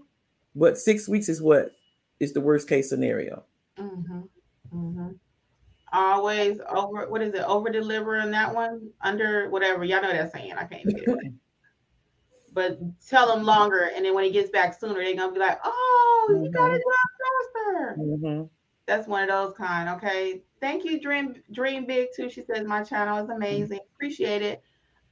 [0.55, 1.71] but six weeks is what
[2.19, 3.43] is the worst case scenario.
[3.77, 4.21] Mm-hmm.
[4.73, 5.07] Mm-hmm
[5.93, 10.31] always over what is it over deliver in that one under whatever y'all know that
[10.31, 11.33] saying i can't get it
[12.53, 15.59] but tell them longer and then when he gets back sooner they're gonna be like
[15.63, 18.43] oh you gotta do it faster mm-hmm.
[18.87, 22.83] That's one of those kind okay thank you dream dream big too she says my
[22.83, 24.63] channel is amazing appreciate it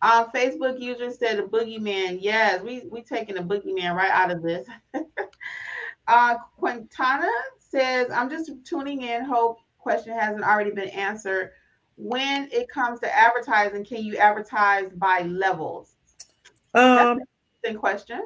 [0.02, 2.20] um, Facebook user said a boogeyman.
[2.22, 4.68] Yes, we we taking a boogeyman right out of this.
[6.08, 9.24] uh, Quintana says, I'm just tuning in.
[9.24, 11.52] Hope question hasn't already been answered.
[11.98, 15.96] When it comes to advertising, can you advertise by levels?
[16.74, 17.20] Um,
[17.64, 18.22] that's question.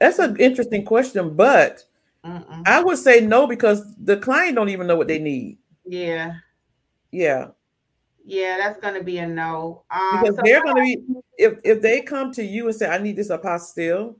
[0.00, 1.84] That's an interesting question, but
[2.24, 2.62] Mm-mm.
[2.66, 5.58] I would say no because the client don't even know what they need.
[5.84, 6.34] Yeah.
[7.10, 7.48] Yeah.
[8.24, 9.82] Yeah, that's going to be a no.
[9.90, 12.88] Um, because so they're going to be if if they come to you and say,
[12.88, 14.14] "I need this apostille,"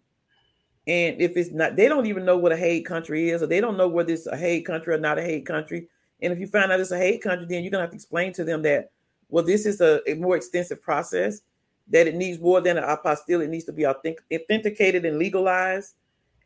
[0.86, 3.60] and if it's not, they don't even know what a Hague country is, or they
[3.60, 5.86] don't know whether it's a Hague country or not a Hague country.
[6.22, 8.32] And if you find out it's a Hague country, then you're gonna have to explain
[8.32, 8.90] to them that,
[9.28, 11.42] well, this is a, a more extensive process,
[11.88, 15.94] that it needs more than an apostille, it needs to be authenticated and legalized.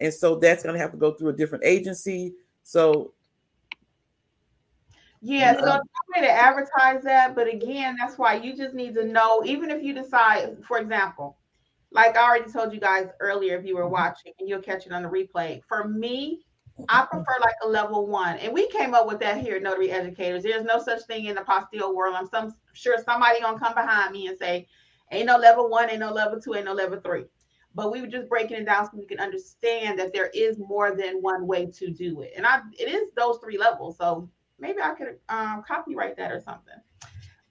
[0.01, 2.35] And so that's gonna have to go through a different agency.
[2.63, 3.15] So
[5.21, 5.85] yeah, so it's
[6.15, 9.83] way to advertise that, but again, that's why you just need to know, even if
[9.83, 11.39] you decide, for example,
[11.91, 13.93] like I already told you guys earlier, if you were mm-hmm.
[13.93, 15.63] watching, and you'll catch it on the replay.
[15.67, 16.45] For me,
[16.89, 18.37] I prefer like a level one.
[18.39, 20.43] And we came up with that here, at notary educators.
[20.43, 22.17] There's no such thing in the apostille world.
[22.17, 24.67] I'm some sure somebody gonna come behind me and say,
[25.13, 27.25] ain't no level one, ain't no level two, ain't no level three.
[27.75, 30.95] But we were just breaking it down so we can understand that there is more
[30.95, 32.33] than one way to do it.
[32.37, 33.97] And I it is those three levels.
[33.99, 36.75] So maybe I could um, copyright that or something.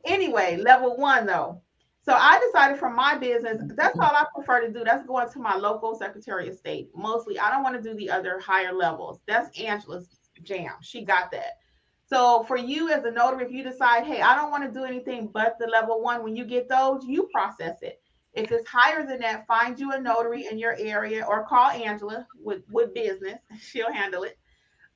[0.05, 1.61] Anyway, level one though.
[2.05, 4.84] So I decided for my business, that's all I prefer to do.
[4.84, 6.89] That's going to my local Secretary of State.
[6.93, 9.21] Mostly, I don't want to do the other higher levels.
[9.26, 10.09] That's Angela's
[10.43, 10.74] jam.
[10.82, 11.59] She got that.
[12.05, 14.84] So for you as a notary, if you decide, hey, I don't want to do
[14.84, 18.02] anything but the level one, when you get those, you process it.
[18.34, 22.27] If it's higher than that, find you a notary in your area or call Angela
[22.39, 23.39] with, with business.
[23.59, 24.38] She'll handle it.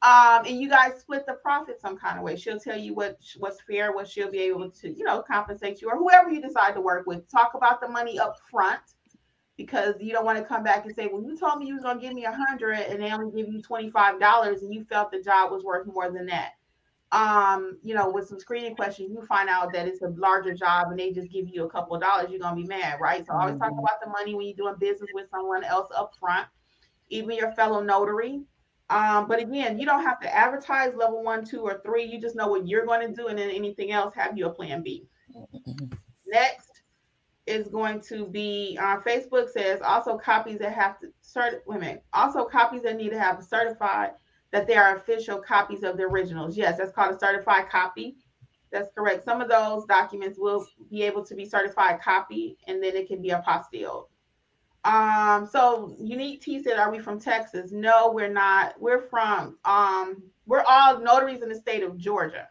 [0.01, 2.35] Um, and you guys split the profit some kind of way.
[2.35, 5.89] She'll tell you what what's fair, what she'll be able to, you know, compensate you
[5.89, 7.27] or whoever you decide to work with.
[7.29, 8.79] Talk about the money up front
[9.57, 11.83] because you don't want to come back and say, Well, you told me you was
[11.83, 15.21] gonna give me a hundred and they only give you $25 and you felt the
[15.21, 16.51] job was worth more than that.
[17.13, 20.89] Um, you know, with some screening questions, you find out that it's a larger job
[20.89, 23.25] and they just give you a couple of dollars, you're gonna be mad, right?
[23.25, 23.79] So always talk mm-hmm.
[23.79, 26.47] about the money when you're doing business with someone else up front,
[27.09, 28.41] even your fellow notary
[28.89, 32.05] um, but again, you don't have to advertise level one, two, or three.
[32.05, 34.49] You just know what you're going to do, and then anything else, have you a
[34.49, 35.05] plan B.
[36.25, 36.71] Next
[37.45, 41.59] is going to be uh, Facebook says also copies that have to cert.
[41.65, 44.11] Women also copies that need to have a certified
[44.57, 46.57] that they are official copies of the originals.
[46.57, 48.17] Yes, that's called a certified copy.
[48.71, 49.23] That's correct.
[49.23, 53.21] Some of those documents will be able to be certified copy, and then it can
[53.21, 54.05] be apostilled.
[54.83, 57.71] Um, so Unique T said, Are we from Texas?
[57.71, 58.73] No, we're not.
[58.81, 62.47] We're from um, we're all notaries in the state of Georgia,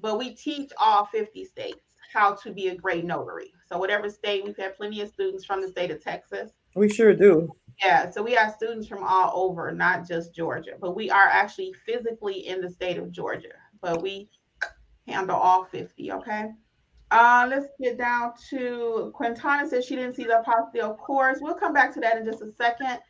[0.00, 1.80] but we teach all 50 states
[2.12, 3.52] how to be a great notary.
[3.66, 6.52] So whatever state, we've had plenty of students from the state of Texas.
[6.76, 7.56] We sure do.
[7.80, 11.74] Yeah, so we have students from all over, not just Georgia, but we are actually
[11.86, 14.28] physically in the state of Georgia, but we
[15.06, 16.50] handle all 50, okay?
[17.10, 21.38] Uh, let's get down to Quintana says she didn't see the apostille course.
[21.40, 23.00] We'll come back to that in just a second.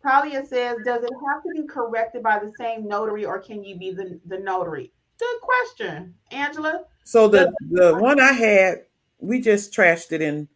[0.00, 3.76] Talia says, does it have to be corrected by the same notary or can you
[3.76, 4.92] be the, the notary?
[5.18, 6.84] Good question, Angela.
[7.02, 8.84] So the, the one I had,
[9.18, 10.46] we just trashed it and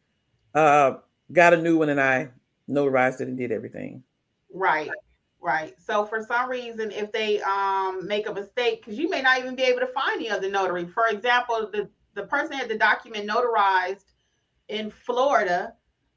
[0.54, 0.98] uh,
[1.32, 2.30] got a new one and I
[2.72, 4.02] notarized it and did everything.
[4.52, 4.90] Right,
[5.40, 5.74] right.
[5.80, 9.54] So for some reason, if they um, make a mistake, because you may not even
[9.54, 10.86] be able to find the other notary.
[10.86, 14.12] For example, the the person had the document notarized
[14.68, 15.72] in Florida,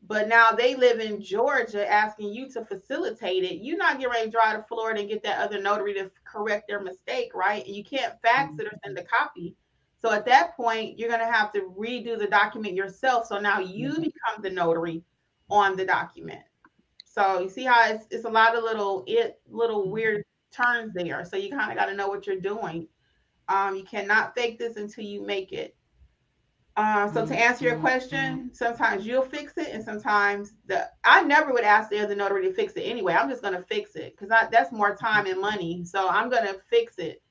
[0.08, 3.64] but now they live in Georgia asking you to facilitate it.
[3.64, 6.68] You're not getting ready to drive to Florida and get that other notary to correct
[6.68, 7.66] their mistake, right?
[7.66, 9.56] And you can't fax it or send a copy.
[9.98, 13.26] So at that point, you're going to have to redo the document yourself.
[13.26, 14.02] So now you mm-hmm.
[14.04, 15.02] become the notary
[15.50, 16.42] on the document.
[17.06, 19.92] So you see how it's, it's a lot of little it little mm-hmm.
[19.92, 21.24] weird turns there.
[21.26, 22.88] So you kind of got to know what you're doing.
[23.48, 25.76] Um, you cannot fake this until you make it.
[26.78, 27.42] Uh, so to mm-hmm.
[27.42, 28.48] answer your question, mm-hmm.
[28.52, 32.54] sometimes you'll fix it, and sometimes the I never would ask the other notary to
[32.54, 33.14] fix it anyway.
[33.14, 35.86] I'm just gonna fix it because that's more time and money.
[35.86, 37.22] So I'm gonna fix it.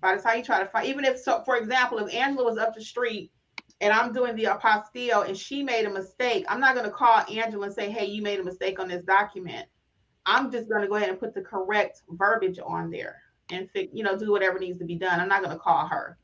[0.00, 2.56] By the time you try to find, even if so, for example, if Angela was
[2.56, 3.30] up the street
[3.80, 7.66] and I'm doing the apostille and she made a mistake, I'm not gonna call Angela
[7.66, 9.66] and say, "Hey, you made a mistake on this document."
[10.26, 13.20] I'm just gonna go ahead and put the correct verbiage on there
[13.50, 15.20] and you know do whatever needs to be done.
[15.20, 16.18] I'm not gonna call her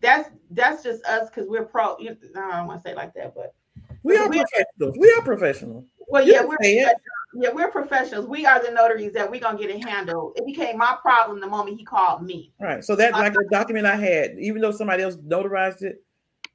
[0.00, 1.98] that's that's just us because we're pro.
[1.98, 3.54] You, I don't want to say like that, but
[4.02, 4.96] we are we're, professionals.
[4.98, 5.84] We are professionals.
[6.08, 8.26] Well, yeah, we're yeah, we're professionals.
[8.26, 10.34] We are the notaries that we're gonna get it handled.
[10.36, 12.52] It became my problem the moment he called me.
[12.60, 12.84] Right.
[12.84, 16.02] So that like the document I had, even though somebody else notarized it,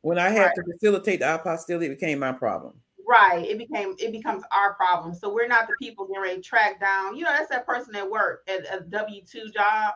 [0.03, 0.55] when I had right.
[0.55, 2.73] to facilitate the apostille, it became my problem.
[3.07, 3.45] Right.
[3.45, 5.15] It became it becomes our problem.
[5.15, 7.15] So we're not the people getting ready to track down.
[7.15, 9.93] You know, that's that person at work at a W two job.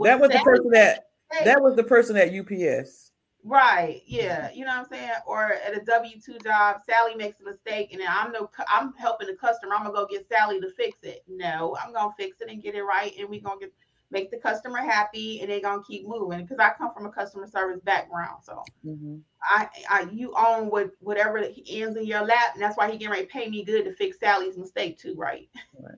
[0.00, 1.10] That was the person that
[1.44, 3.12] that was the person at UPS.
[3.44, 4.02] Right.
[4.06, 4.50] Yeah.
[4.52, 5.10] You know what I'm saying?
[5.26, 8.94] Or at a W two job, Sally makes a mistake, and then I'm no, I'm
[8.94, 9.74] helping the customer.
[9.74, 11.22] I'm gonna go get Sally to fix it.
[11.28, 13.72] No, I'm gonna fix it and get it right, and we gonna get
[14.10, 16.42] make the customer happy, and they're gonna keep moving.
[16.42, 19.16] Because I come from a customer service background, so mm-hmm.
[19.42, 23.10] I, I, you own what whatever ends in your lap, and that's why he getting
[23.10, 25.48] ready to pay me good to fix Sally's mistake too, right?
[25.78, 25.94] right.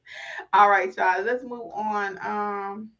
[0.52, 1.22] All right, y'all.
[1.22, 2.18] Let's move on.
[2.24, 2.90] Um.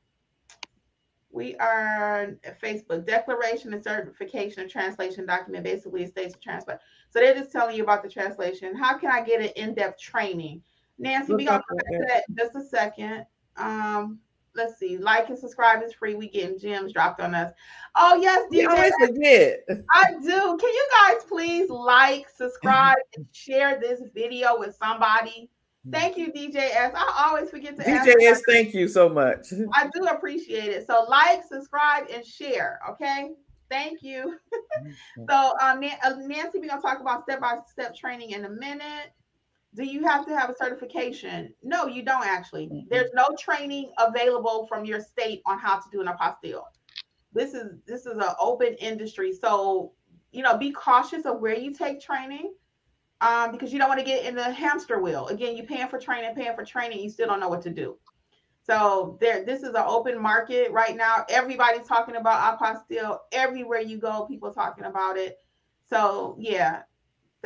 [1.33, 5.65] We are Facebook declaration and certification of translation document.
[5.65, 6.81] Basically, it states transfer.
[7.11, 8.75] So they're just telling you about the translation.
[8.75, 10.63] How can I get an in-depth training?
[10.99, 13.27] Nancy, we gonna come back to that just a second.
[13.57, 14.19] Um,
[14.57, 14.99] let's see.
[14.99, 16.15] Like and subscribe is free.
[16.15, 17.53] We getting gems dropped on us.
[17.95, 18.69] Oh yes, DJ.
[18.69, 19.61] always forget.
[19.93, 20.57] I do.
[20.59, 25.51] Can you guys please like, subscribe, and share this video with somebody?
[25.93, 26.93] Thank you, DJS.
[26.95, 29.53] I always forget to DJS, thank you so much.
[29.73, 30.85] I do appreciate it.
[30.87, 32.81] So like, subscribe, and share.
[32.91, 33.31] Okay.
[33.69, 34.37] Thank you.
[35.29, 39.13] so um, Nancy, we're gonna talk about step-by-step training in a minute.
[39.77, 41.53] Do you have to have a certification?
[41.63, 42.67] No, you don't actually.
[42.67, 42.89] Mm-hmm.
[42.89, 46.65] There's no training available from your state on how to do an apostille.
[47.33, 49.33] This is this is an open industry.
[49.33, 49.93] So
[50.33, 52.53] you know, be cautious of where you take training
[53.21, 55.29] um, because you don't want to get in the hamster wheel.
[55.29, 57.97] Again, you're paying for training, paying for training, you still don't know what to do.
[58.63, 61.25] So there, this is an open market right now.
[61.29, 63.21] Everybody's talking about apostille.
[63.33, 65.39] Everywhere you go, people talking about it.
[65.89, 66.83] So yeah,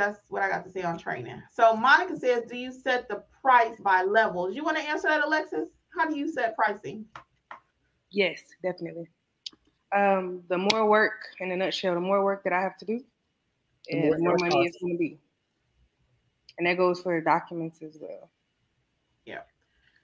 [0.01, 1.43] that's what I got to say on training.
[1.53, 4.55] So Monica says, do you set the price by levels?
[4.55, 5.69] You want to answer that, Alexis?
[5.97, 7.05] How do you set pricing?
[8.11, 9.09] Yes, definitely.
[9.95, 13.01] Um, the more work, in a nutshell, the more work that I have to do,
[13.89, 15.19] the more, more money it's going to be.
[16.59, 18.31] And that goes for documents as well.
[19.25, 19.41] Yeah.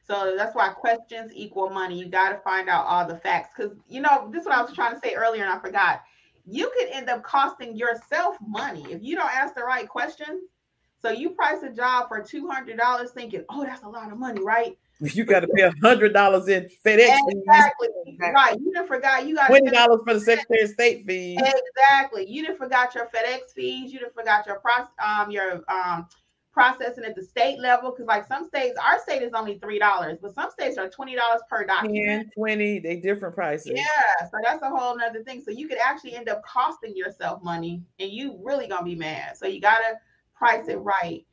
[0.07, 1.99] So that's why questions equal money.
[1.99, 4.63] You got to find out all the facts because, you know, this is what I
[4.63, 6.03] was trying to say earlier and I forgot.
[6.47, 10.43] You could end up costing yourself money if you don't ask the right questions.
[11.03, 14.77] So you price a job for $200 thinking, oh, that's a lot of money, right?
[15.01, 17.89] You got to pay a hundred dollars in FedEx exactly.
[18.07, 18.19] fees.
[18.19, 18.59] Right.
[18.59, 21.39] You didn't forgot you got twenty dollars for the Secretary of State fees.
[21.39, 22.27] Exactly.
[22.27, 23.93] You didn't forgot your FedEx fees.
[23.93, 26.09] You didn't forgot your process um your um
[26.57, 30.17] processing at the state level because like some states our state is only three dollars
[30.23, 32.23] but some states are twenty dollars per document.
[32.23, 33.73] 10, 20 they different prices.
[33.75, 35.43] Yeah so that's a whole nother thing.
[35.45, 39.37] So you could actually end up costing yourself money and you really gonna be mad.
[39.37, 39.99] So you gotta
[40.35, 41.27] price it right.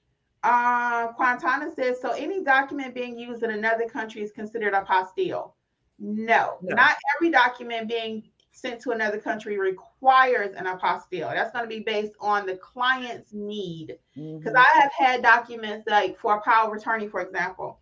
[0.44, 5.54] Uh quantana says so any document being used in another country is considered apostille?
[6.00, 6.76] No, no.
[6.76, 8.24] not every document being
[8.54, 11.34] sent to another country requires an apostille.
[11.34, 13.98] That's going to be based on the client's need.
[14.16, 14.58] Because mm-hmm.
[14.58, 17.80] I have had documents like for a power of attorney, for example,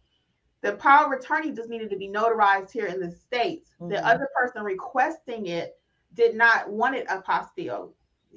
[0.62, 3.72] the power of attorney just needed to be notarized here in the States.
[3.80, 3.90] Mm-hmm.
[3.92, 5.78] The other person requesting it
[6.14, 7.92] did not want it apostille.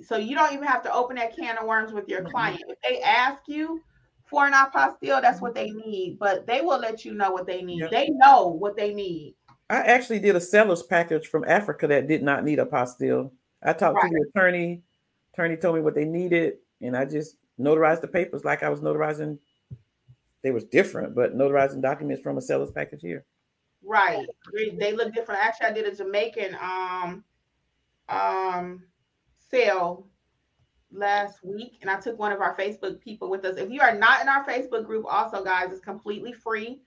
[0.05, 2.31] So you don't even have to open that can of worms with your mm-hmm.
[2.31, 2.63] client.
[2.69, 3.81] If they ask you
[4.27, 7.63] for an apostille, that's what they need, but they will let you know what they
[7.63, 7.81] need.
[7.83, 7.91] Yep.
[7.93, 9.37] They know what they need.
[9.71, 13.31] I actually did a seller's package from Africa that did not need a apostille.
[13.63, 14.11] I talked right.
[14.11, 14.83] to the attorney.
[15.33, 18.81] Attorney told me what they needed, and I just notarized the papers like I was
[18.81, 19.39] notarizing.
[20.43, 23.25] They was different, but notarizing documents from a seller's package here.
[23.83, 25.43] Right, they, they look different.
[25.43, 27.25] Actually, I did a Jamaican um
[28.09, 28.83] um
[29.51, 30.07] sale
[30.93, 33.57] last week, and I took one of our Facebook people with us.
[33.57, 36.83] If you are not in our Facebook group, also guys, it's completely free.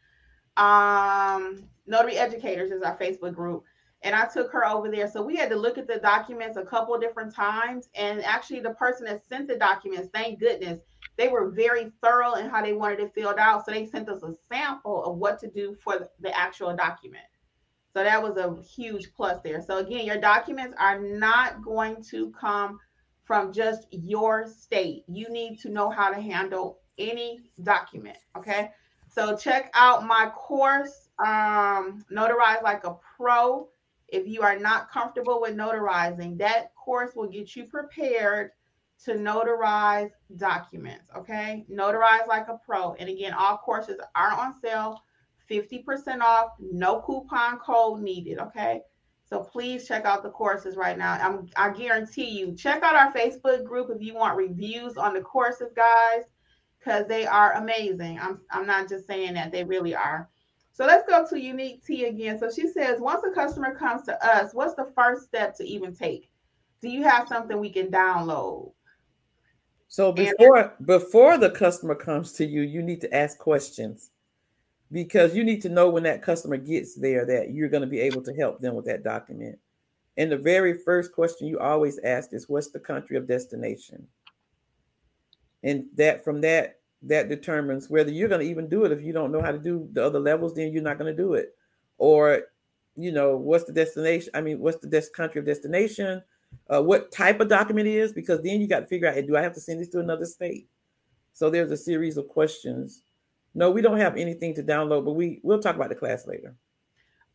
[0.58, 3.64] Um, Notary Educators is our Facebook group.
[4.03, 5.10] And I took her over there.
[5.10, 7.89] So we had to look at the documents a couple different times.
[7.95, 10.80] And actually, the person that sent the documents, thank goodness,
[11.18, 13.66] they were very thorough in how they wanted it filled out.
[13.66, 17.26] So they sent us a sample of what to do for the actual document.
[17.93, 19.62] So that was a huge plus there.
[19.62, 22.80] So again, your documents are not going to come
[23.26, 25.03] from just your state.
[25.08, 28.18] You need to know how to handle any document.
[28.38, 28.70] Okay.
[29.18, 33.68] So check out my course, um, Notarize Like a Pro.
[34.09, 38.51] If you are not comfortable with notarizing, that course will get you prepared
[39.05, 41.09] to notarize documents.
[41.18, 42.93] Okay, notarize like a pro.
[42.93, 45.01] And again, all courses are on sale,
[45.49, 48.38] 50% off, no coupon code needed.
[48.38, 48.82] Okay,
[49.28, 51.13] so please check out the courses right now.
[51.13, 55.22] I'm, I guarantee you, check out our Facebook group if you want reviews on the
[55.22, 56.26] courses, guys
[56.80, 58.19] because they are amazing.
[58.19, 60.30] I'm, I'm not just saying that, they really are.
[60.71, 62.38] So let's go to Unique T again.
[62.38, 65.95] So she says, once a customer comes to us, what's the first step to even
[65.95, 66.30] take?
[66.82, 68.71] Do you have something we can download?
[69.88, 74.11] So before and- before the customer comes to you, you need to ask questions
[74.91, 77.99] because you need to know when that customer gets there that you're going to be
[77.99, 79.57] able to help them with that document.
[80.17, 84.07] And the very first question you always ask is, "What's the country of destination?"
[85.64, 88.91] And that from that that determines whether you're going to even do it.
[88.91, 91.24] If you don't know how to do the other levels then you're not going to
[91.24, 91.55] do it.
[91.97, 92.43] Or
[92.95, 96.22] you know what's the destination i mean what's the des- country of destination?
[96.70, 98.14] Uh, what type of document is?
[98.14, 99.99] Because then you got to figure out hey, do i have to send this to
[99.99, 100.68] another state?
[101.34, 103.03] So there's a series of questions.
[103.53, 106.55] No we don't have anything to download but we we'll talk about the class later.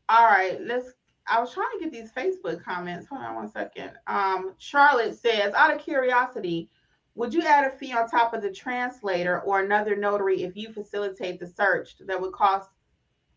[0.09, 0.95] All right let's
[1.29, 3.07] I was trying to get these Facebook comments.
[3.09, 3.93] Hold on one second.
[4.07, 6.69] Um, Charlotte says, out of curiosity,
[7.15, 10.73] would you add a fee on top of the translator or another notary if you
[10.73, 12.71] facilitate the search that would cost?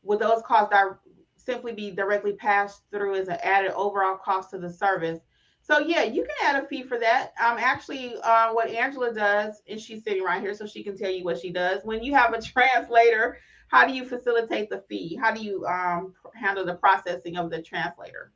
[0.04, 4.60] Would those costs di- simply be directly passed through as an added overall cost to
[4.60, 5.20] the service?
[5.62, 7.34] So yeah, you can add a fee for that.
[7.44, 11.12] Um, actually, uh, what Angela does, and she's sitting right here, so she can tell
[11.12, 11.82] you what she does.
[11.84, 15.18] When you have a translator, how do you facilitate the fee?
[15.20, 18.32] How do you um, handle the processing of the translator?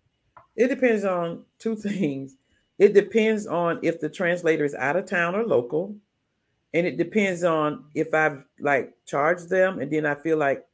[0.56, 2.36] It depends on two things.
[2.80, 5.96] It depends on if the translator is out of town or local.
[6.74, 10.66] And it depends on if I've like charged them and then I feel like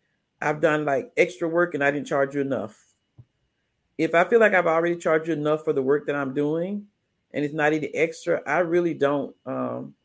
[0.42, 2.80] I've done like extra work and I didn't charge you enough.
[3.98, 6.86] If I feel like I've already charged you enough for the work that I'm doing
[7.34, 9.96] and it's not any extra, I really don't um,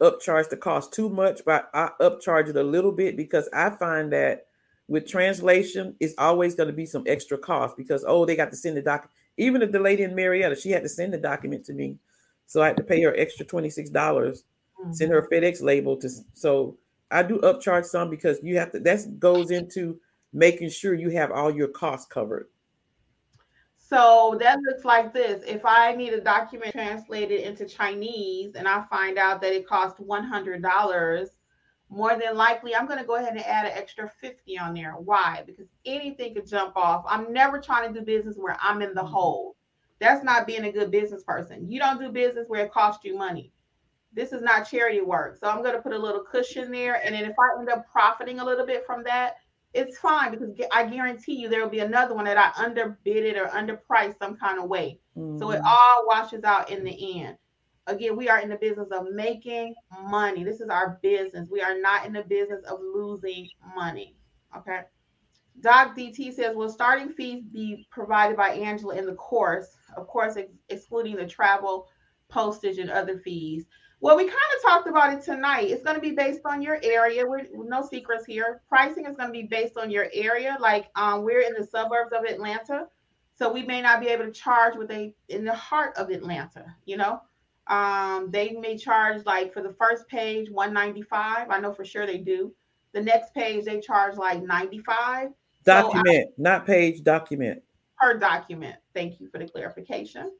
[0.00, 4.12] upcharge the cost too much, but I upcharge it a little bit because I find
[4.12, 4.46] that
[4.88, 8.56] with translation, it's always going to be some extra cost because oh, they got to
[8.56, 9.12] send the document.
[9.38, 11.96] Even if the lady in Marietta, she had to send the document to me,
[12.46, 14.44] so I had to pay her extra twenty six dollars,
[14.80, 14.92] mm-hmm.
[14.92, 16.10] send her a FedEx label to.
[16.34, 16.76] So
[17.10, 18.80] I do upcharge some because you have to.
[18.80, 19.98] That goes into
[20.32, 22.48] making sure you have all your costs covered.
[23.78, 25.42] So that looks like this.
[25.46, 29.98] If I need a document translated into Chinese and I find out that it costs
[29.98, 31.28] $100,
[31.90, 34.92] more than likely I'm going to go ahead and add an extra 50 on there.
[34.92, 35.42] Why?
[35.46, 37.04] Because anything could jump off.
[37.08, 39.12] I'm never trying to do business where I'm in the mm-hmm.
[39.12, 39.56] hole.
[39.98, 41.70] That's not being a good business person.
[41.70, 43.52] You don't do business where it costs you money.
[44.12, 45.38] This is not charity work.
[45.38, 47.04] So I'm going to put a little cushion there.
[47.04, 49.36] And then if I end up profiting a little bit from that,
[49.74, 53.36] it's fine because I guarantee you there will be another one that I underbid it
[53.36, 55.00] or underpriced some kind of way.
[55.16, 55.38] Mm-hmm.
[55.38, 55.66] So it mm-hmm.
[55.66, 57.36] all washes out in the end.
[57.88, 59.74] Again, we are in the business of making
[60.08, 60.44] money.
[60.44, 61.48] This is our business.
[61.50, 64.14] We are not in the business of losing money.
[64.56, 64.80] Okay.
[65.60, 69.76] Doc DT says, will starting fees be provided by Angela in the course?
[69.96, 71.88] Of course, ex- excluding the travel,
[72.28, 73.66] postage, and other fees.
[74.00, 75.70] Well, we kind of talked about it tonight.
[75.70, 77.26] It's going to be based on your area.
[77.26, 78.62] We're no secrets here.
[78.68, 80.56] Pricing is going to be based on your area.
[80.60, 82.86] Like um, we're in the suburbs of Atlanta,
[83.34, 86.76] so we may not be able to charge what they in the heart of Atlanta.
[86.84, 87.20] You know,
[87.68, 91.50] um, they may charge like for the first page 195.
[91.50, 92.52] I know for sure they do.
[92.92, 95.30] The next page they charge like 95.
[95.64, 97.02] Document, so I, not page.
[97.02, 97.62] Document.
[97.98, 98.76] Per document.
[98.94, 100.30] Thank you for the clarification.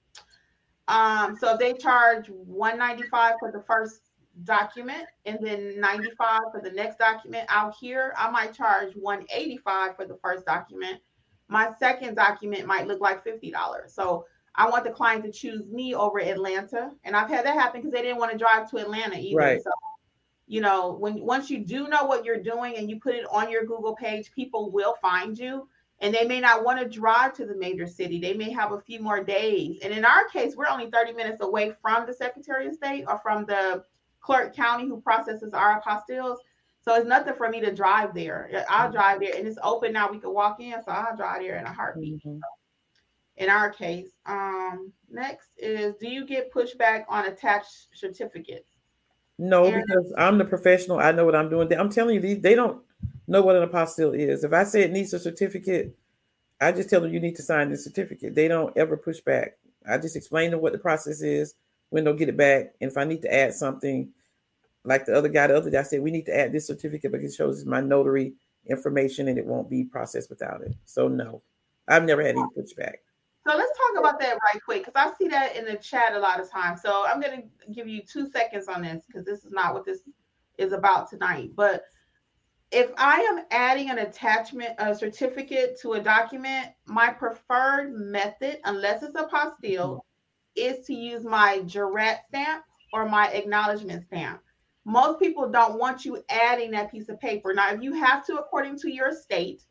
[0.86, 4.00] Um, so if they charge 195 for the first
[4.44, 10.06] document and then 95 for the next document out here, I might charge 185 for
[10.06, 11.00] the first document.
[11.48, 13.52] My second document might look like $50.
[13.90, 14.24] So
[14.54, 16.90] I want the client to choose me over Atlanta.
[17.04, 19.36] And I've had that happen because they didn't want to drive to Atlanta either.
[19.36, 19.62] Right.
[19.62, 19.70] So,
[20.46, 23.50] you know, when once you do know what you're doing and you put it on
[23.50, 25.68] your Google page, people will find you
[26.00, 28.20] and they may not want to drive to the major city.
[28.20, 29.80] They may have a few more days.
[29.82, 33.18] And in our case, we're only 30 minutes away from the Secretary of State or
[33.18, 33.84] from the
[34.20, 36.38] Clark County who processes our apostilles.
[36.82, 38.64] So it's nothing for me to drive there.
[38.68, 38.92] I'll mm-hmm.
[38.92, 40.10] drive there and it's open now.
[40.10, 40.74] We can walk in.
[40.84, 42.24] So I'll drive there in a heartbeat.
[42.24, 42.38] Mm-hmm.
[43.38, 48.68] In our case, um, next is do you get pushback on attached certificates?
[49.38, 50.98] No, because I'm the professional.
[50.98, 51.72] I know what I'm doing.
[51.72, 52.82] I'm telling you, they don't
[53.28, 54.42] know what an apostille is.
[54.42, 55.96] If I say it needs a certificate,
[56.60, 58.34] I just tell them you need to sign the certificate.
[58.34, 59.56] They don't ever push back.
[59.88, 61.54] I just explain to them what the process is,
[61.90, 62.72] when they'll get it back.
[62.80, 64.08] And if I need to add something,
[64.84, 67.12] like the other guy, the other day, I said, we need to add this certificate
[67.12, 68.34] because it shows my notary
[68.66, 70.74] information and it won't be processed without it.
[70.84, 71.42] So no,
[71.86, 72.96] I've never had any pushback.
[73.48, 76.18] So let's talk about that right quick because I see that in the chat a
[76.18, 76.82] lot of times.
[76.82, 79.86] So I'm going to give you two seconds on this because this is not what
[79.86, 80.00] this
[80.58, 81.52] is about tonight.
[81.56, 81.84] But
[82.70, 89.02] if I am adding an attachment, a certificate to a document, my preferred method, unless
[89.02, 89.98] it's a apostille, mm-hmm.
[90.54, 94.42] is to use my jurat stamp or my acknowledgement stamp.
[94.84, 97.54] Most people don't want you adding that piece of paper.
[97.54, 99.62] Now, if you have to, according to your state,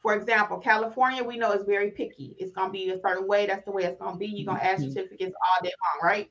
[0.00, 2.36] for example, California, we know is very picky.
[2.38, 3.46] It's going to be a certain way.
[3.46, 4.26] That's the way it's going to be.
[4.26, 4.90] You're going to add mm-hmm.
[4.90, 6.30] certificates all day long, right?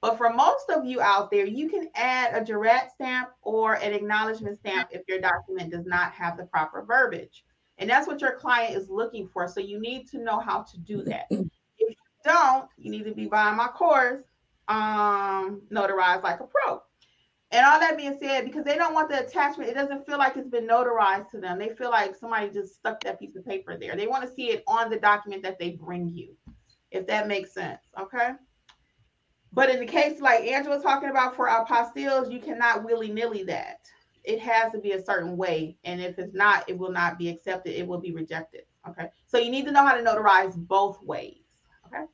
[0.00, 3.92] But for most of you out there, you can add a jurat stamp or an
[3.92, 7.44] acknowledgement stamp if your document does not have the proper verbiage.
[7.76, 9.46] And that's what your client is looking for.
[9.48, 11.26] So you need to know how to do that.
[11.30, 11.46] If
[11.78, 14.22] you don't, you need to be buying my course,
[14.68, 16.82] um, Notarize Like a Pro.
[17.52, 20.36] And all that being said, because they don't want the attachment, it doesn't feel like
[20.36, 21.58] it's been notarized to them.
[21.58, 23.96] They feel like somebody just stuck that piece of paper there.
[23.96, 26.36] They want to see it on the document that they bring you,
[26.92, 27.80] if that makes sense.
[28.00, 28.30] Okay.
[29.52, 33.80] But in the case like Angela talking about for apostilles, you cannot willy nilly that.
[34.22, 35.76] It has to be a certain way.
[35.82, 37.74] And if it's not, it will not be accepted.
[37.74, 38.62] It will be rejected.
[38.88, 39.08] Okay.
[39.26, 41.42] So you need to know how to notarize both ways.
[41.86, 42.04] Okay.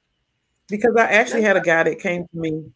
[0.69, 2.71] Because I actually had a guy that came to me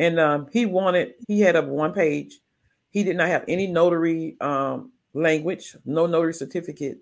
[0.00, 2.40] and um, he wanted, he had a one page.
[2.88, 7.00] He did not have any notary um, language, no notary certificate.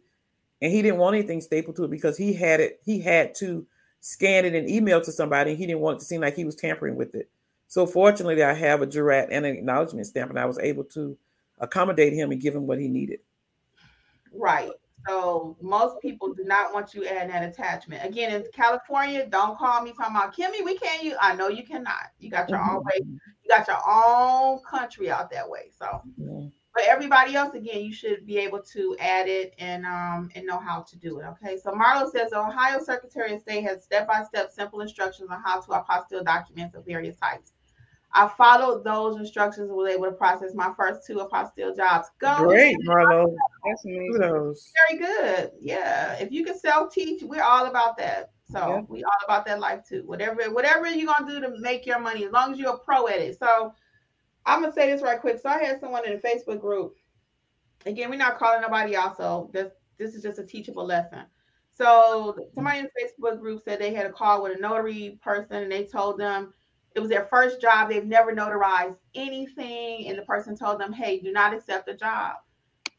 [0.60, 3.64] And he didn't want anything stapled to it because he had it, he had to
[4.00, 5.52] scan it and email to somebody.
[5.52, 7.30] And He didn't want it to seem like he was tampering with it.
[7.68, 11.16] So fortunately, I have a jurat and an acknowledgement stamp, and I was able to
[11.60, 13.20] accommodate him and give him what he needed.
[14.32, 14.72] Right.
[15.08, 18.04] So most people do not want you adding that attachment.
[18.04, 20.64] Again, in California, don't call me talking about Kimmi.
[20.64, 21.16] We can't use.
[21.20, 22.12] I know you cannot.
[22.18, 22.76] You got your mm-hmm.
[22.76, 23.00] own way.
[23.00, 25.70] You got your own country out that way.
[25.78, 25.86] So,
[26.20, 26.48] mm-hmm.
[26.74, 30.58] But everybody else, again, you should be able to add it and um and know
[30.58, 31.24] how to do it.
[31.24, 31.56] Okay.
[31.56, 35.68] So Marlo says the Ohio Secretary of State has step-by-step simple instructions on how to
[35.68, 37.52] apostille documents of various types.
[38.12, 42.08] I followed those instructions and was able to process my first two apostille jobs.
[42.18, 43.34] Go great, Marlo.
[43.66, 44.12] That's amazing.
[44.12, 44.72] Kudos.
[44.88, 45.50] Very good.
[45.60, 46.14] Yeah.
[46.14, 48.30] If you can self-teach, we're all about that.
[48.50, 48.80] So yeah.
[48.88, 50.02] we all about that life too.
[50.06, 53.06] Whatever, whatever you're gonna do to make your money, as long as you're a pro
[53.08, 53.38] at it.
[53.38, 53.74] So
[54.46, 55.38] I'm gonna say this right quick.
[55.38, 56.96] So I had someone in a Facebook group.
[57.84, 61.24] Again, we're not calling nobody out, so this this is just a teachable lesson.
[61.72, 65.62] So somebody in the Facebook group said they had a call with a notary person
[65.62, 66.52] and they told them
[66.98, 67.88] it was their first job.
[67.88, 70.08] They've never notarized anything.
[70.08, 72.38] And the person told them, hey, do not accept the job.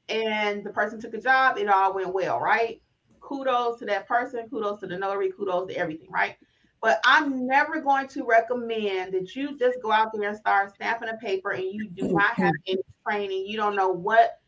[0.07, 2.81] And the person took a job, it all went well, right?
[3.19, 6.37] Kudos to that person, kudos to the notary, kudos to everything, right?
[6.81, 11.09] But I'm never going to recommend that you just go out there and start stamping
[11.09, 13.47] a paper and you do not have any training.
[13.47, 14.39] You don't know what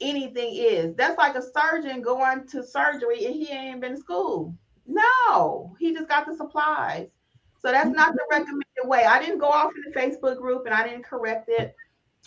[0.00, 0.96] anything is.
[0.96, 4.56] That's like a surgeon going to surgery and he ain't been to school.
[4.86, 7.08] No, he just got the supplies.
[7.64, 9.04] So that's not the recommended way.
[9.04, 11.74] I didn't go off in the Facebook group and I didn't correct it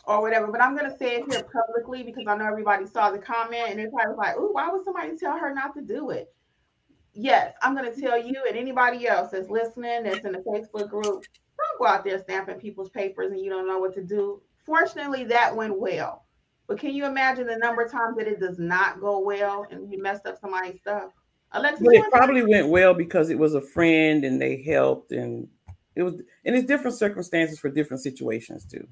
[0.06, 3.20] or whatever, but I'm gonna say it here publicly because I know everybody saw the
[3.20, 6.34] comment and everybody was like, "Oh, why would somebody tell her not to do it?"
[7.18, 10.90] yes, I'm going to tell you and anybody else that's listening, that's in the Facebook
[10.90, 11.24] group,
[11.58, 14.42] don't go out there stamping people's papers and you don't know what to do.
[14.66, 16.26] Fortunately, that went well.
[16.68, 19.92] But can you imagine the number of times that it does not go well and
[19.92, 21.12] you messed up somebody's stuff?
[21.52, 25.48] Alexis, but it probably went well because it was a friend and they helped and
[25.96, 26.16] it was
[26.46, 28.88] and it's different circumstances for different situations too.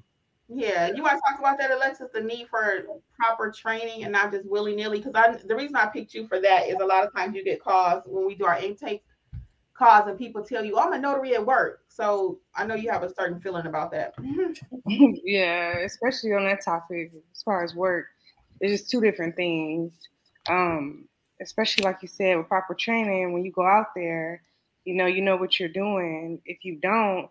[0.48, 2.08] Yeah, you want to talk about that, Alexis?
[2.14, 2.84] The need for
[3.18, 5.00] proper training and not just willy nilly.
[5.00, 7.42] Because I, the reason I picked you for that is a lot of times you
[7.42, 9.02] get calls when we do our intake
[9.74, 12.90] calls and people tell you, oh, "I'm a notary at work," so I know you
[12.90, 14.14] have a certain feeling about that.
[14.86, 18.06] yeah, especially on that topic as far as work,
[18.60, 19.92] it's just two different things.
[20.48, 21.08] Um,
[21.40, 24.42] especially like you said, with proper training, when you go out there,
[24.84, 26.40] you know, you know what you're doing.
[26.44, 27.28] If you don't,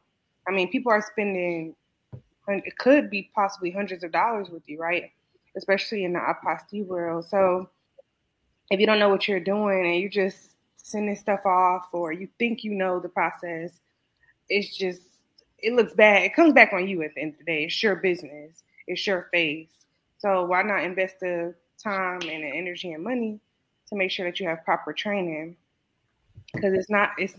[0.47, 1.75] I mean, people are spending
[2.47, 5.11] it could be possibly hundreds of dollars with you, right?
[5.57, 7.25] Especially in the apostille world.
[7.27, 7.69] So
[8.69, 12.27] if you don't know what you're doing and you're just sending stuff off or you
[12.37, 13.79] think you know the process,
[14.49, 15.01] it's just
[15.57, 16.23] it looks bad.
[16.23, 17.63] It comes back on you at the end of the day.
[17.63, 18.61] It's your business.
[18.87, 19.69] It's your face.
[20.19, 23.39] So why not invest the time and the energy and money
[23.89, 25.55] to make sure that you have proper training?
[26.53, 27.33] Because it's not it's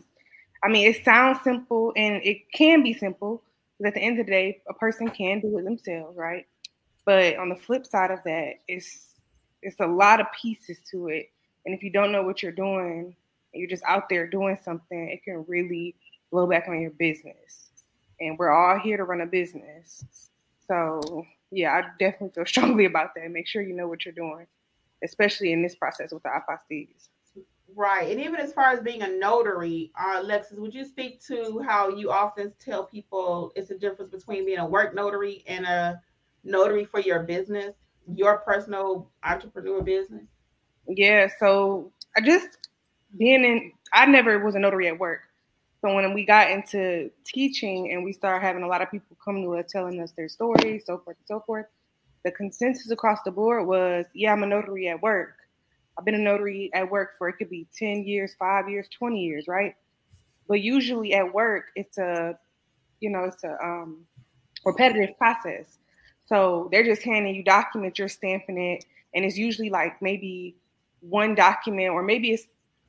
[0.63, 3.43] I mean it sounds simple and it can be simple,
[3.77, 6.47] because at the end of the day, a person can do it themselves, right?
[7.05, 9.07] But on the flip side of that, it's
[9.63, 11.31] it's a lot of pieces to it.
[11.65, 13.15] And if you don't know what you're doing,
[13.53, 15.95] you're just out there doing something, it can really
[16.31, 17.71] blow back on your business.
[18.21, 20.05] And we're all here to run a business.
[20.67, 23.31] So yeah, I definitely feel strongly about that.
[23.31, 24.47] Make sure you know what you're doing,
[25.05, 27.09] especially in this process with the apostilles.
[27.75, 28.11] Right.
[28.11, 31.89] And even as far as being a notary, uh, Alexis, would you speak to how
[31.89, 36.01] you often tell people it's a difference between being a work notary and a
[36.45, 37.75] notary for your business,
[38.15, 40.25] your personal entrepreneur business?
[40.89, 41.29] Yeah.
[41.39, 42.47] So I just
[43.19, 45.21] being in, I never was a notary at work.
[45.83, 49.43] So when we got into teaching and we started having a lot of people come
[49.43, 51.67] to us telling us their stories, so forth and so forth,
[52.27, 55.37] the consensus across the board was, yeah, I'm a notary at work
[55.99, 59.19] I've been a notary at work for it could be 10 years, five years, 20
[59.19, 59.75] years, right?
[60.47, 62.39] But usually at work, it's a,
[63.01, 64.05] you know, it's a um,
[64.65, 65.79] repetitive process.
[66.27, 68.85] So they're just handing you documents, you're stamping it,
[69.15, 70.57] and it's usually like maybe
[71.01, 72.45] one document or maybe it's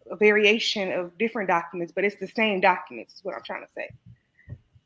[0.10, 3.72] a variation of different documents, but it's the same documents, is what I'm trying to
[3.74, 3.90] say.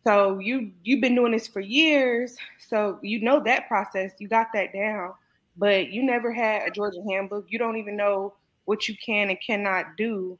[0.03, 4.47] So you you've been doing this for years, so you know that process, you got
[4.53, 5.13] that down
[5.57, 7.45] but you never had a Georgia handbook.
[7.49, 8.33] You don't even know
[8.65, 10.37] what you can and cannot do.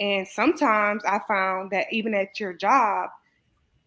[0.00, 3.10] And sometimes I found that even at your job,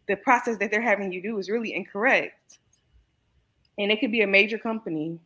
[0.07, 2.59] the process that they're having you do is really incorrect.
[3.77, 5.19] And it could be a major company.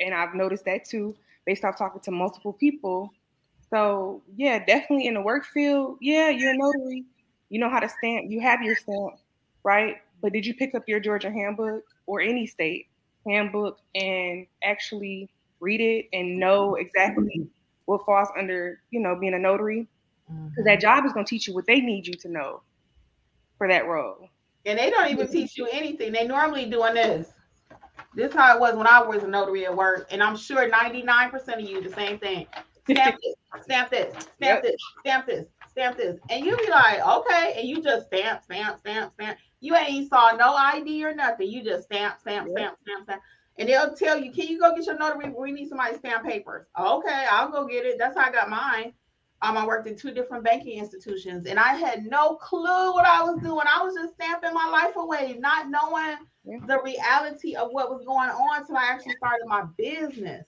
[0.00, 1.14] And I've noticed that too,
[1.46, 3.12] based off talking to multiple people.
[3.70, 7.04] So yeah, definitely in the work field, yeah, you're a notary.
[7.50, 9.14] You know how to stamp, you have your stamp,
[9.62, 9.96] right?
[10.22, 12.86] But did you pick up your Georgia handbook or any state?
[13.26, 15.30] handbook and actually
[15.60, 17.46] read it and know exactly
[17.86, 19.86] what falls under, you know, being a notary.
[20.26, 20.64] Because mm-hmm.
[20.64, 22.62] that job is going to teach you what they need you to know
[23.58, 24.28] for that role.
[24.66, 26.12] And they don't even teach you anything.
[26.12, 27.30] They normally doing this.
[28.14, 30.08] This is how it was when I was a notary at work.
[30.10, 32.46] And I'm sure 99% of you the same thing.
[32.90, 34.62] Stamp this, stamp this, stamp yep.
[34.62, 36.18] this, stamp this, stamp this.
[36.30, 37.54] And you be like, okay.
[37.58, 39.38] And you just stamp, stamp, stamp, stamp.
[39.60, 41.50] You ain't saw no ID or nothing.
[41.50, 43.22] You just stamp, stamp, stamp, stamp, stamp.
[43.58, 45.30] and they'll tell you, "Can you go get your notary?
[45.30, 47.98] We need somebody to stamp papers." Okay, I'll go get it.
[47.98, 48.92] That's how I got mine.
[49.42, 53.22] Um, I worked in two different banking institutions, and I had no clue what I
[53.22, 53.66] was doing.
[53.66, 56.58] I was just stamping my life away, not knowing yeah.
[56.66, 60.46] the reality of what was going on until I actually started my business.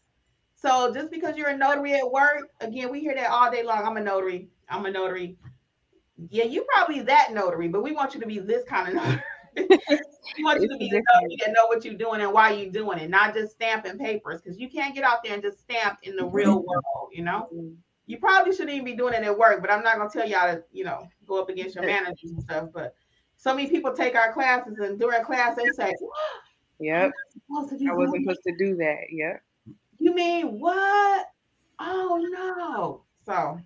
[0.56, 3.84] So just because you're a notary at work, again, we hear that all day long.
[3.84, 4.48] I'm a notary.
[4.68, 5.36] I'm a notary.
[6.30, 9.22] Yeah, you probably that notary, but we want you to be this kind of notary.
[9.56, 12.72] we want you to be the notary that know what you're doing and why you're
[12.72, 15.98] doing it, not just stamping papers, because you can't get out there and just stamp
[16.02, 17.48] in the real world, you know.
[17.54, 17.74] Mm-hmm.
[18.06, 20.54] You probably shouldn't even be doing it at work, but I'm not gonna tell y'all
[20.54, 22.68] to, you know, go up against your managers and stuff.
[22.72, 22.94] But
[23.36, 25.92] so many people take our classes and during class they say,
[26.78, 27.10] Yep.
[27.10, 28.98] I wasn't supposed to do that.
[29.10, 29.42] Yep.
[29.98, 31.26] You mean what?
[31.78, 33.02] Oh no.
[33.24, 33.60] So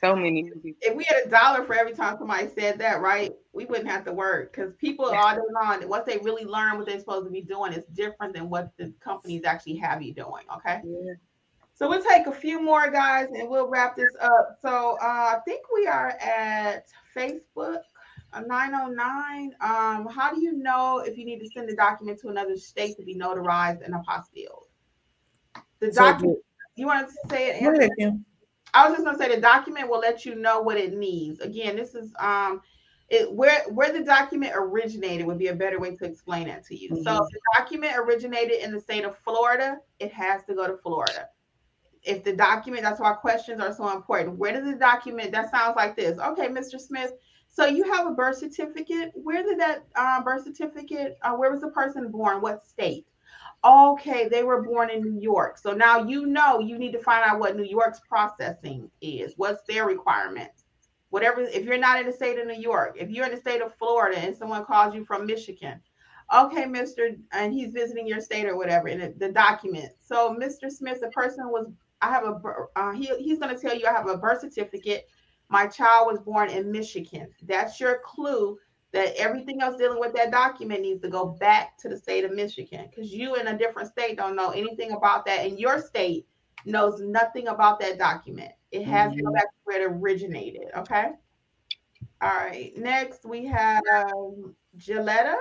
[0.00, 0.78] so many people.
[0.80, 4.04] If we had a dollar for every time somebody said that, right, we wouldn't have
[4.04, 7.30] to work because people all day long, what they really learn what they're supposed to
[7.30, 10.44] be doing is different than what the companies actually have you doing.
[10.56, 10.80] Okay.
[10.84, 11.14] Yeah.
[11.74, 14.58] So we'll take a few more guys and we'll wrap this up.
[14.60, 17.80] So uh, I think we are at Facebook.
[18.30, 19.54] Uh, 909.
[19.62, 22.94] Um, how do you know if you need to send the document to another state
[22.98, 24.66] to be notarized and apostilled?
[25.80, 26.38] The document.
[26.76, 27.62] You want to say it?
[27.62, 28.22] Ahead,
[28.74, 31.40] I was just gonna say the document will let you know what it needs.
[31.40, 32.62] Again, this is um
[33.08, 36.76] it where where the document originated would be a better way to explain that to
[36.76, 36.90] you.
[36.90, 37.02] Mm-hmm.
[37.02, 40.76] So if the document originated in the state of Florida, it has to go to
[40.76, 41.28] Florida.
[42.02, 44.38] If the document, that's why questions are so important.
[44.38, 46.18] Where does the document that sounds like this?
[46.18, 46.78] Okay, Mr.
[46.78, 47.12] Smith.
[47.48, 49.10] So you have a birth certificate.
[49.14, 51.18] Where did that uh, birth certificate?
[51.22, 52.40] Uh, where was the person born?
[52.40, 53.06] What state?
[53.64, 55.58] Okay, they were born in New York.
[55.58, 59.34] So now you know you need to find out what New York's processing is.
[59.36, 60.64] What's their requirements?
[61.10, 63.62] Whatever, if you're not in the state of New York, if you're in the state
[63.62, 65.80] of Florida and someone calls you from Michigan,
[66.32, 67.16] okay, Mr.
[67.32, 69.90] and he's visiting your state or whatever in the, document.
[70.00, 70.70] So, Mr.
[70.70, 71.66] Smith, the person was,
[72.02, 72.40] I have a,
[72.76, 75.08] uh, he, he's going to tell you I have a birth certificate.
[75.48, 77.28] My child was born in Michigan.
[77.42, 78.58] That's your clue
[78.92, 82.32] that everything else dealing with that document needs to go back to the state of
[82.32, 86.26] Michigan because you in a different state don't know anything about that, and your state
[86.64, 88.52] knows nothing about that document.
[88.70, 89.18] It has mm-hmm.
[89.18, 89.34] to go mm-hmm.
[89.34, 90.68] back to where it originated.
[90.76, 91.10] Okay.
[92.20, 92.72] All right.
[92.76, 93.82] Next, we have
[94.76, 95.36] Gilletta.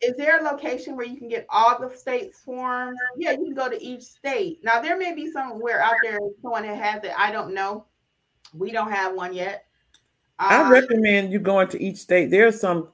[0.00, 2.98] Is there a location where you can get all the states forms?
[3.16, 4.60] Yeah, you can go to each state.
[4.62, 7.12] Now, there may be somewhere out there someone that has it.
[7.16, 7.86] I don't know.
[8.52, 9.67] We don't have one yet.
[10.38, 12.30] I um, recommend you going to each state.
[12.30, 12.88] There are some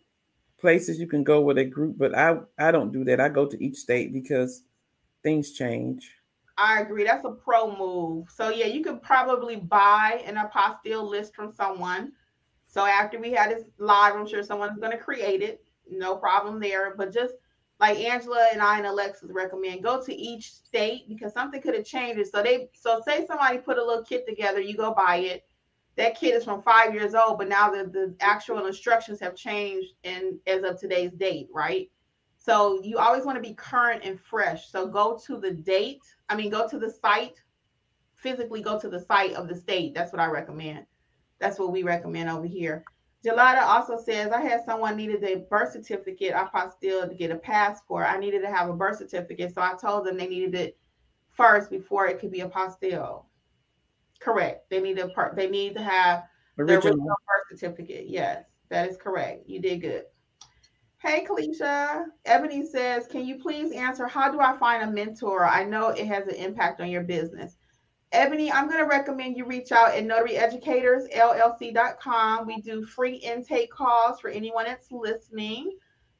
[0.59, 3.21] places you can go with a group, but I I don't do that.
[3.21, 4.63] I go to each state because
[5.23, 6.11] things change.
[6.57, 7.05] I agree.
[7.05, 8.31] That's a pro move.
[8.31, 12.13] So yeah, you could probably buy an apostille list from someone.
[12.67, 15.65] So after we had this live, I'm sure someone's going to create it.
[15.91, 16.95] No problem there.
[16.97, 17.35] But just
[17.81, 21.85] like Angela and I and Alexis recommend, go to each state because something could have
[21.85, 22.31] changed.
[22.33, 25.45] So they so say somebody put a little kit together, you go buy it
[25.97, 29.93] that kid is from five years old, but now the, the actual instructions have changed
[30.03, 31.91] and as of today's date, right?
[32.37, 34.71] So you always want to be current and fresh.
[34.71, 36.03] So go to the date.
[36.29, 37.41] I mean, go to the site,
[38.17, 39.95] physically go to the site of the state.
[39.95, 40.85] That's what I recommend.
[41.39, 42.85] That's what we recommend over here.
[43.25, 46.35] Gelada also says, I had someone needed a birth certificate.
[46.35, 48.07] I apostille to get a passport.
[48.07, 49.55] I needed to have a birth certificate.
[49.55, 50.77] So I told them they needed it
[51.31, 53.25] first before it could be apostille.
[54.25, 54.69] Correct.
[54.71, 55.37] They need to part.
[55.37, 56.25] They need to have
[56.59, 56.81] original.
[56.81, 58.07] the original birth certificate.
[58.09, 59.47] Yes, that is correct.
[59.47, 60.05] You did good.
[60.99, 62.07] Hey, Kalisha.
[62.25, 65.45] Ebony says, Can you please answer how do I find a mentor?
[65.45, 67.59] I know it has an impact on your business.
[68.13, 72.47] Ebony, I'm going to recommend you reach out at notaryeducatorsllc.com.
[72.47, 75.77] We do free intake calls for anyone that's listening.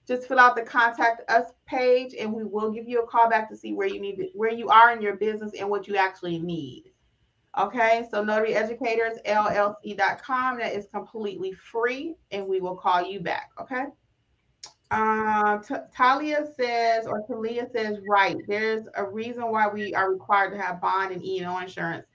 [0.07, 3.49] Just fill out the contact us page and we will give you a call back
[3.49, 5.97] to see where you need to, where you are in your business and what you
[5.97, 6.91] actually need.
[7.57, 10.59] Okay, so notaryeducatorsllc.com.
[10.59, 13.51] That is completely free, and we will call you back.
[13.61, 13.85] Okay.
[14.91, 18.37] Uh, T- Talia says, or Talia says, right.
[18.49, 22.07] There's a reason why we are required to have bond and E and O insurance.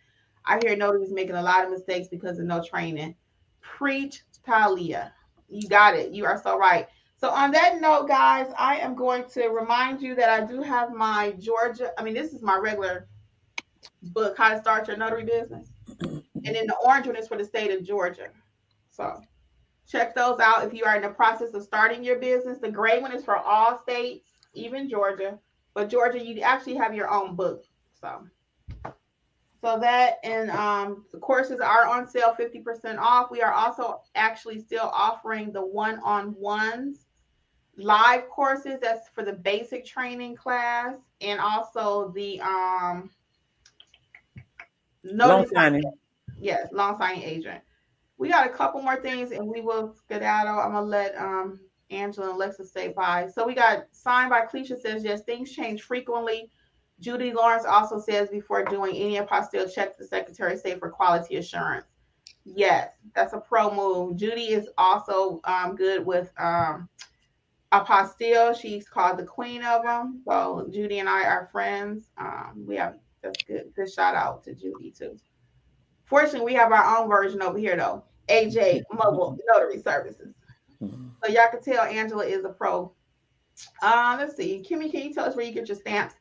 [0.45, 3.15] I hear notaries making a lot of mistakes because of no training.
[3.61, 5.13] Preach, Talia.
[5.47, 6.11] You got it.
[6.11, 6.87] You are so right.
[7.17, 10.93] So on that note, guys, I am going to remind you that I do have
[10.93, 11.91] my Georgia.
[11.97, 13.07] I mean, this is my regular
[14.01, 15.69] book, How to Start Your Notary Business.
[16.01, 18.29] And then the orange one is for the state of Georgia.
[18.89, 19.21] So
[19.87, 22.59] check those out if you are in the process of starting your business.
[22.59, 25.37] The gray one is for all states, even Georgia.
[25.73, 27.65] But Georgia, you actually have your own book.
[27.99, 28.23] So
[29.61, 33.29] so that and um, the courses are on sale 50% off.
[33.29, 37.05] We are also actually still offering the one-on-ones
[37.75, 38.79] live courses.
[38.81, 43.09] That's for the basic training class and also the um
[45.03, 45.83] loan signing.
[46.39, 47.61] Yes, loan signing agent.
[48.17, 50.59] We got a couple more things and we will skedaddle.
[50.59, 51.59] I'm gonna let um
[51.89, 53.27] Angela and Alexa say bye.
[53.33, 56.49] So we got signed by Cleisha says yes, things change frequently.
[56.99, 61.37] Judy Lawrence also says before doing any apostille, check the Secretary of State for quality
[61.37, 61.85] assurance.
[62.43, 64.17] Yes, that's a pro move.
[64.17, 66.89] Judy is also um, good with um,
[67.71, 68.59] apostille.
[68.59, 70.21] She's called the queen of them.
[70.27, 72.09] So Judy and I are friends.
[72.17, 73.73] Um, we have that's good.
[73.75, 75.17] Good shout out to Judy too.
[76.05, 78.03] Fortunately, we have our own version over here though.
[78.29, 80.33] AJ Mobile Notary Services.
[80.81, 81.07] Mm-hmm.
[81.23, 82.91] So y'all can tell Angela is a pro.
[83.81, 84.65] Uh, let's see.
[84.67, 86.15] Kimmi, can you tell us where you get your stamps?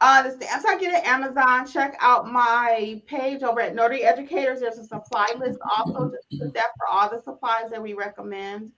[0.00, 1.66] Uh, the stamps I get at Amazon.
[1.66, 4.60] Check out my page over at Notary Educators.
[4.60, 6.10] There's a supply list also.
[6.10, 8.72] Just put that for all the supplies that we recommend.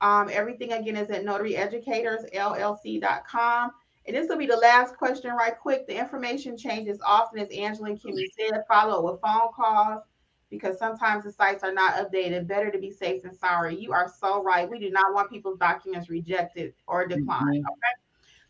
[0.00, 3.70] Um, everything again is at notaryeducatorsllc.com.
[4.06, 5.86] And this will be the last question, right quick.
[5.86, 8.62] The information changes often, as Angela and Kimmi said.
[8.68, 10.02] Follow with phone calls
[10.50, 12.46] because sometimes the sites are not updated.
[12.46, 13.76] Better to be safe than sorry.
[13.76, 14.68] You are so right.
[14.68, 17.64] We do not want people's documents rejected or declined.
[17.64, 17.66] Mm-hmm.
[17.66, 17.94] Okay.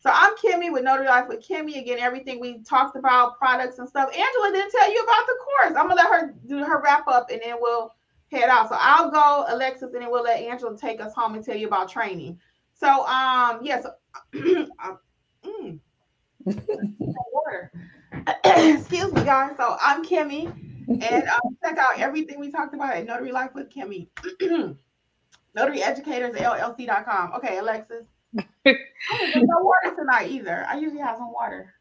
[0.00, 1.78] So I'm Kimmi with Notary Life with Kimmi.
[1.78, 4.10] Again, everything we talked about, products and stuff.
[4.10, 5.78] Angela didn't tell you about the course.
[5.78, 7.90] I'm gonna let her do her wrap up and then we'll
[8.30, 8.68] head out.
[8.68, 11.68] So I'll go, Alexis, and then we'll let Angela take us home and tell you
[11.68, 12.38] about training.
[12.74, 13.86] So um yes,
[14.34, 14.98] um,
[15.44, 15.78] mm.
[17.32, 17.72] water.
[18.44, 19.56] Excuse me, guys.
[19.56, 20.46] So I'm Kimmi,
[20.88, 24.08] and um, check out everything we talked about at Notary Life with Kimmi.
[25.56, 27.32] NotaryEducatorsLLC.com.
[27.34, 28.06] Okay, Alexis
[28.66, 30.66] no water tonight either.
[30.68, 31.74] I usually have some water.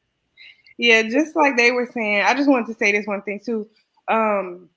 [0.78, 3.68] Yeah, just like they were saying, I just wanted to say this one thing too.
[4.08, 4.70] Um,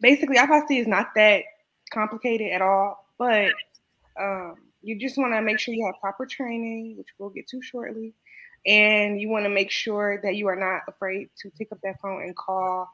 [0.00, 1.42] basically, apostille is not that
[1.90, 3.52] complicated at all, but
[4.18, 7.60] um, you just want to make sure you have proper training, which we'll get to
[7.62, 8.14] shortly,
[8.66, 12.00] and you want to make sure that you are not afraid to pick up that
[12.00, 12.88] phone and call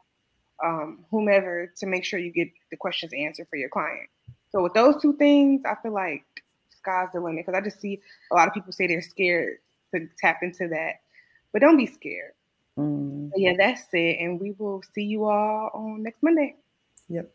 [0.65, 4.09] um, whomever to make sure you get the questions answered for your client.
[4.51, 6.25] So with those two things, I feel like
[6.71, 8.01] sky's the limit because I just see
[8.31, 9.59] a lot of people say they're scared
[9.95, 11.01] to tap into that,
[11.53, 12.33] but don't be scared.
[12.79, 13.31] Mm.
[13.37, 16.57] yeah, that's it, and we will see you all on next Monday.
[17.09, 17.31] Yep.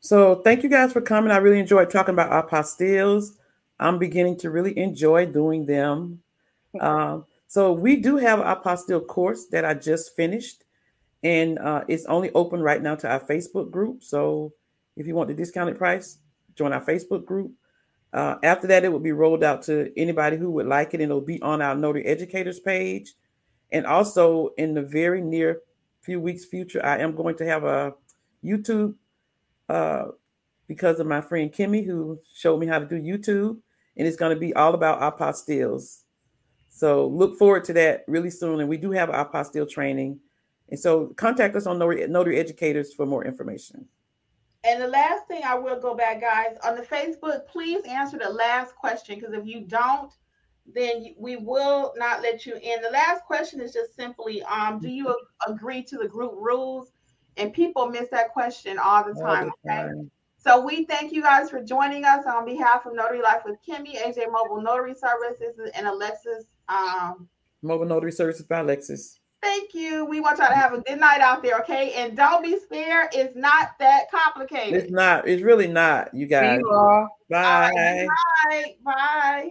[0.00, 1.30] So thank you guys for coming.
[1.30, 3.36] I really enjoyed talking about apostilles.
[3.78, 6.22] I'm beginning to really enjoy doing them.
[6.80, 10.64] Um, so we do have an apostille course that I just finished,
[11.22, 14.02] and uh, it's only open right now to our Facebook group.
[14.02, 14.54] So
[14.96, 16.18] if you want the discounted price,
[16.54, 17.52] join our Facebook group.
[18.12, 21.10] Uh, after that, it will be rolled out to anybody who would like it, and
[21.10, 23.12] it'll be on our Notary Educators page.
[23.70, 25.60] And also, in the very near
[26.00, 27.94] few weeks future, I am going to have a
[28.42, 28.94] YouTube
[29.70, 30.10] uh,
[30.66, 33.58] because of my friend Kimmi, who showed me how to do YouTube,
[33.96, 36.02] and it's going to be all about apostilles.
[36.68, 38.60] So look forward to that really soon.
[38.60, 40.18] And we do have apostille training,
[40.70, 43.86] and so contact us on Notary, Notary Educators for more information.
[44.64, 48.28] And the last thing I will go back, guys, on the Facebook, please answer the
[48.28, 50.12] last question because if you don't,
[50.74, 52.82] then we will not let you in.
[52.82, 55.16] The last question is just simply, um, do you
[55.48, 56.92] agree to the group rules?
[57.36, 59.44] And people miss that question all the time.
[59.48, 59.90] All the time.
[59.90, 60.08] Okay.
[60.42, 63.96] So we thank you guys for joining us on behalf of Notary Life with Kimmi,
[63.96, 66.44] AJ Mobile Notary Services, and Alexis.
[66.68, 67.28] Um,
[67.62, 69.20] Mobile Notary Services by Alexis.
[69.42, 70.04] Thank you.
[70.04, 71.92] We want y'all to have a good night out there, okay?
[71.94, 73.08] And don't be scared.
[73.12, 74.82] It's not that complicated.
[74.82, 75.28] It's not.
[75.28, 76.58] It's really not, you guys.
[76.58, 77.70] You Bye.
[77.74, 78.08] Right,
[78.48, 78.74] bye.
[78.84, 79.50] Bye.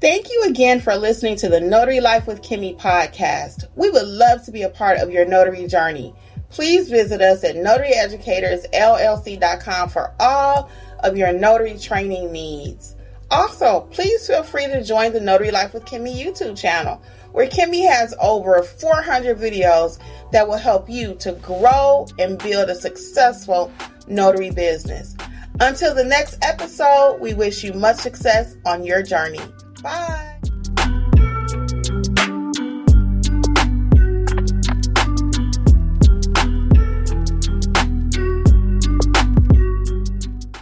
[0.00, 3.64] Thank you again for listening to the Notary Life with Kimmi podcast.
[3.74, 6.14] We would love to be a part of your notary journey.
[6.50, 10.70] Please visit us at notaryeducatorsllc.com for all
[11.00, 12.96] of your notary training needs.
[13.30, 17.02] Also, please feel free to join the Notary Life with Kimmi YouTube channel
[17.32, 19.98] where Kimmi has over 400 videos
[20.32, 23.72] that will help you to grow and build a successful
[24.06, 25.16] notary business.
[25.60, 29.40] Until the next episode, we wish you much success on your journey.
[29.82, 30.40] Bye.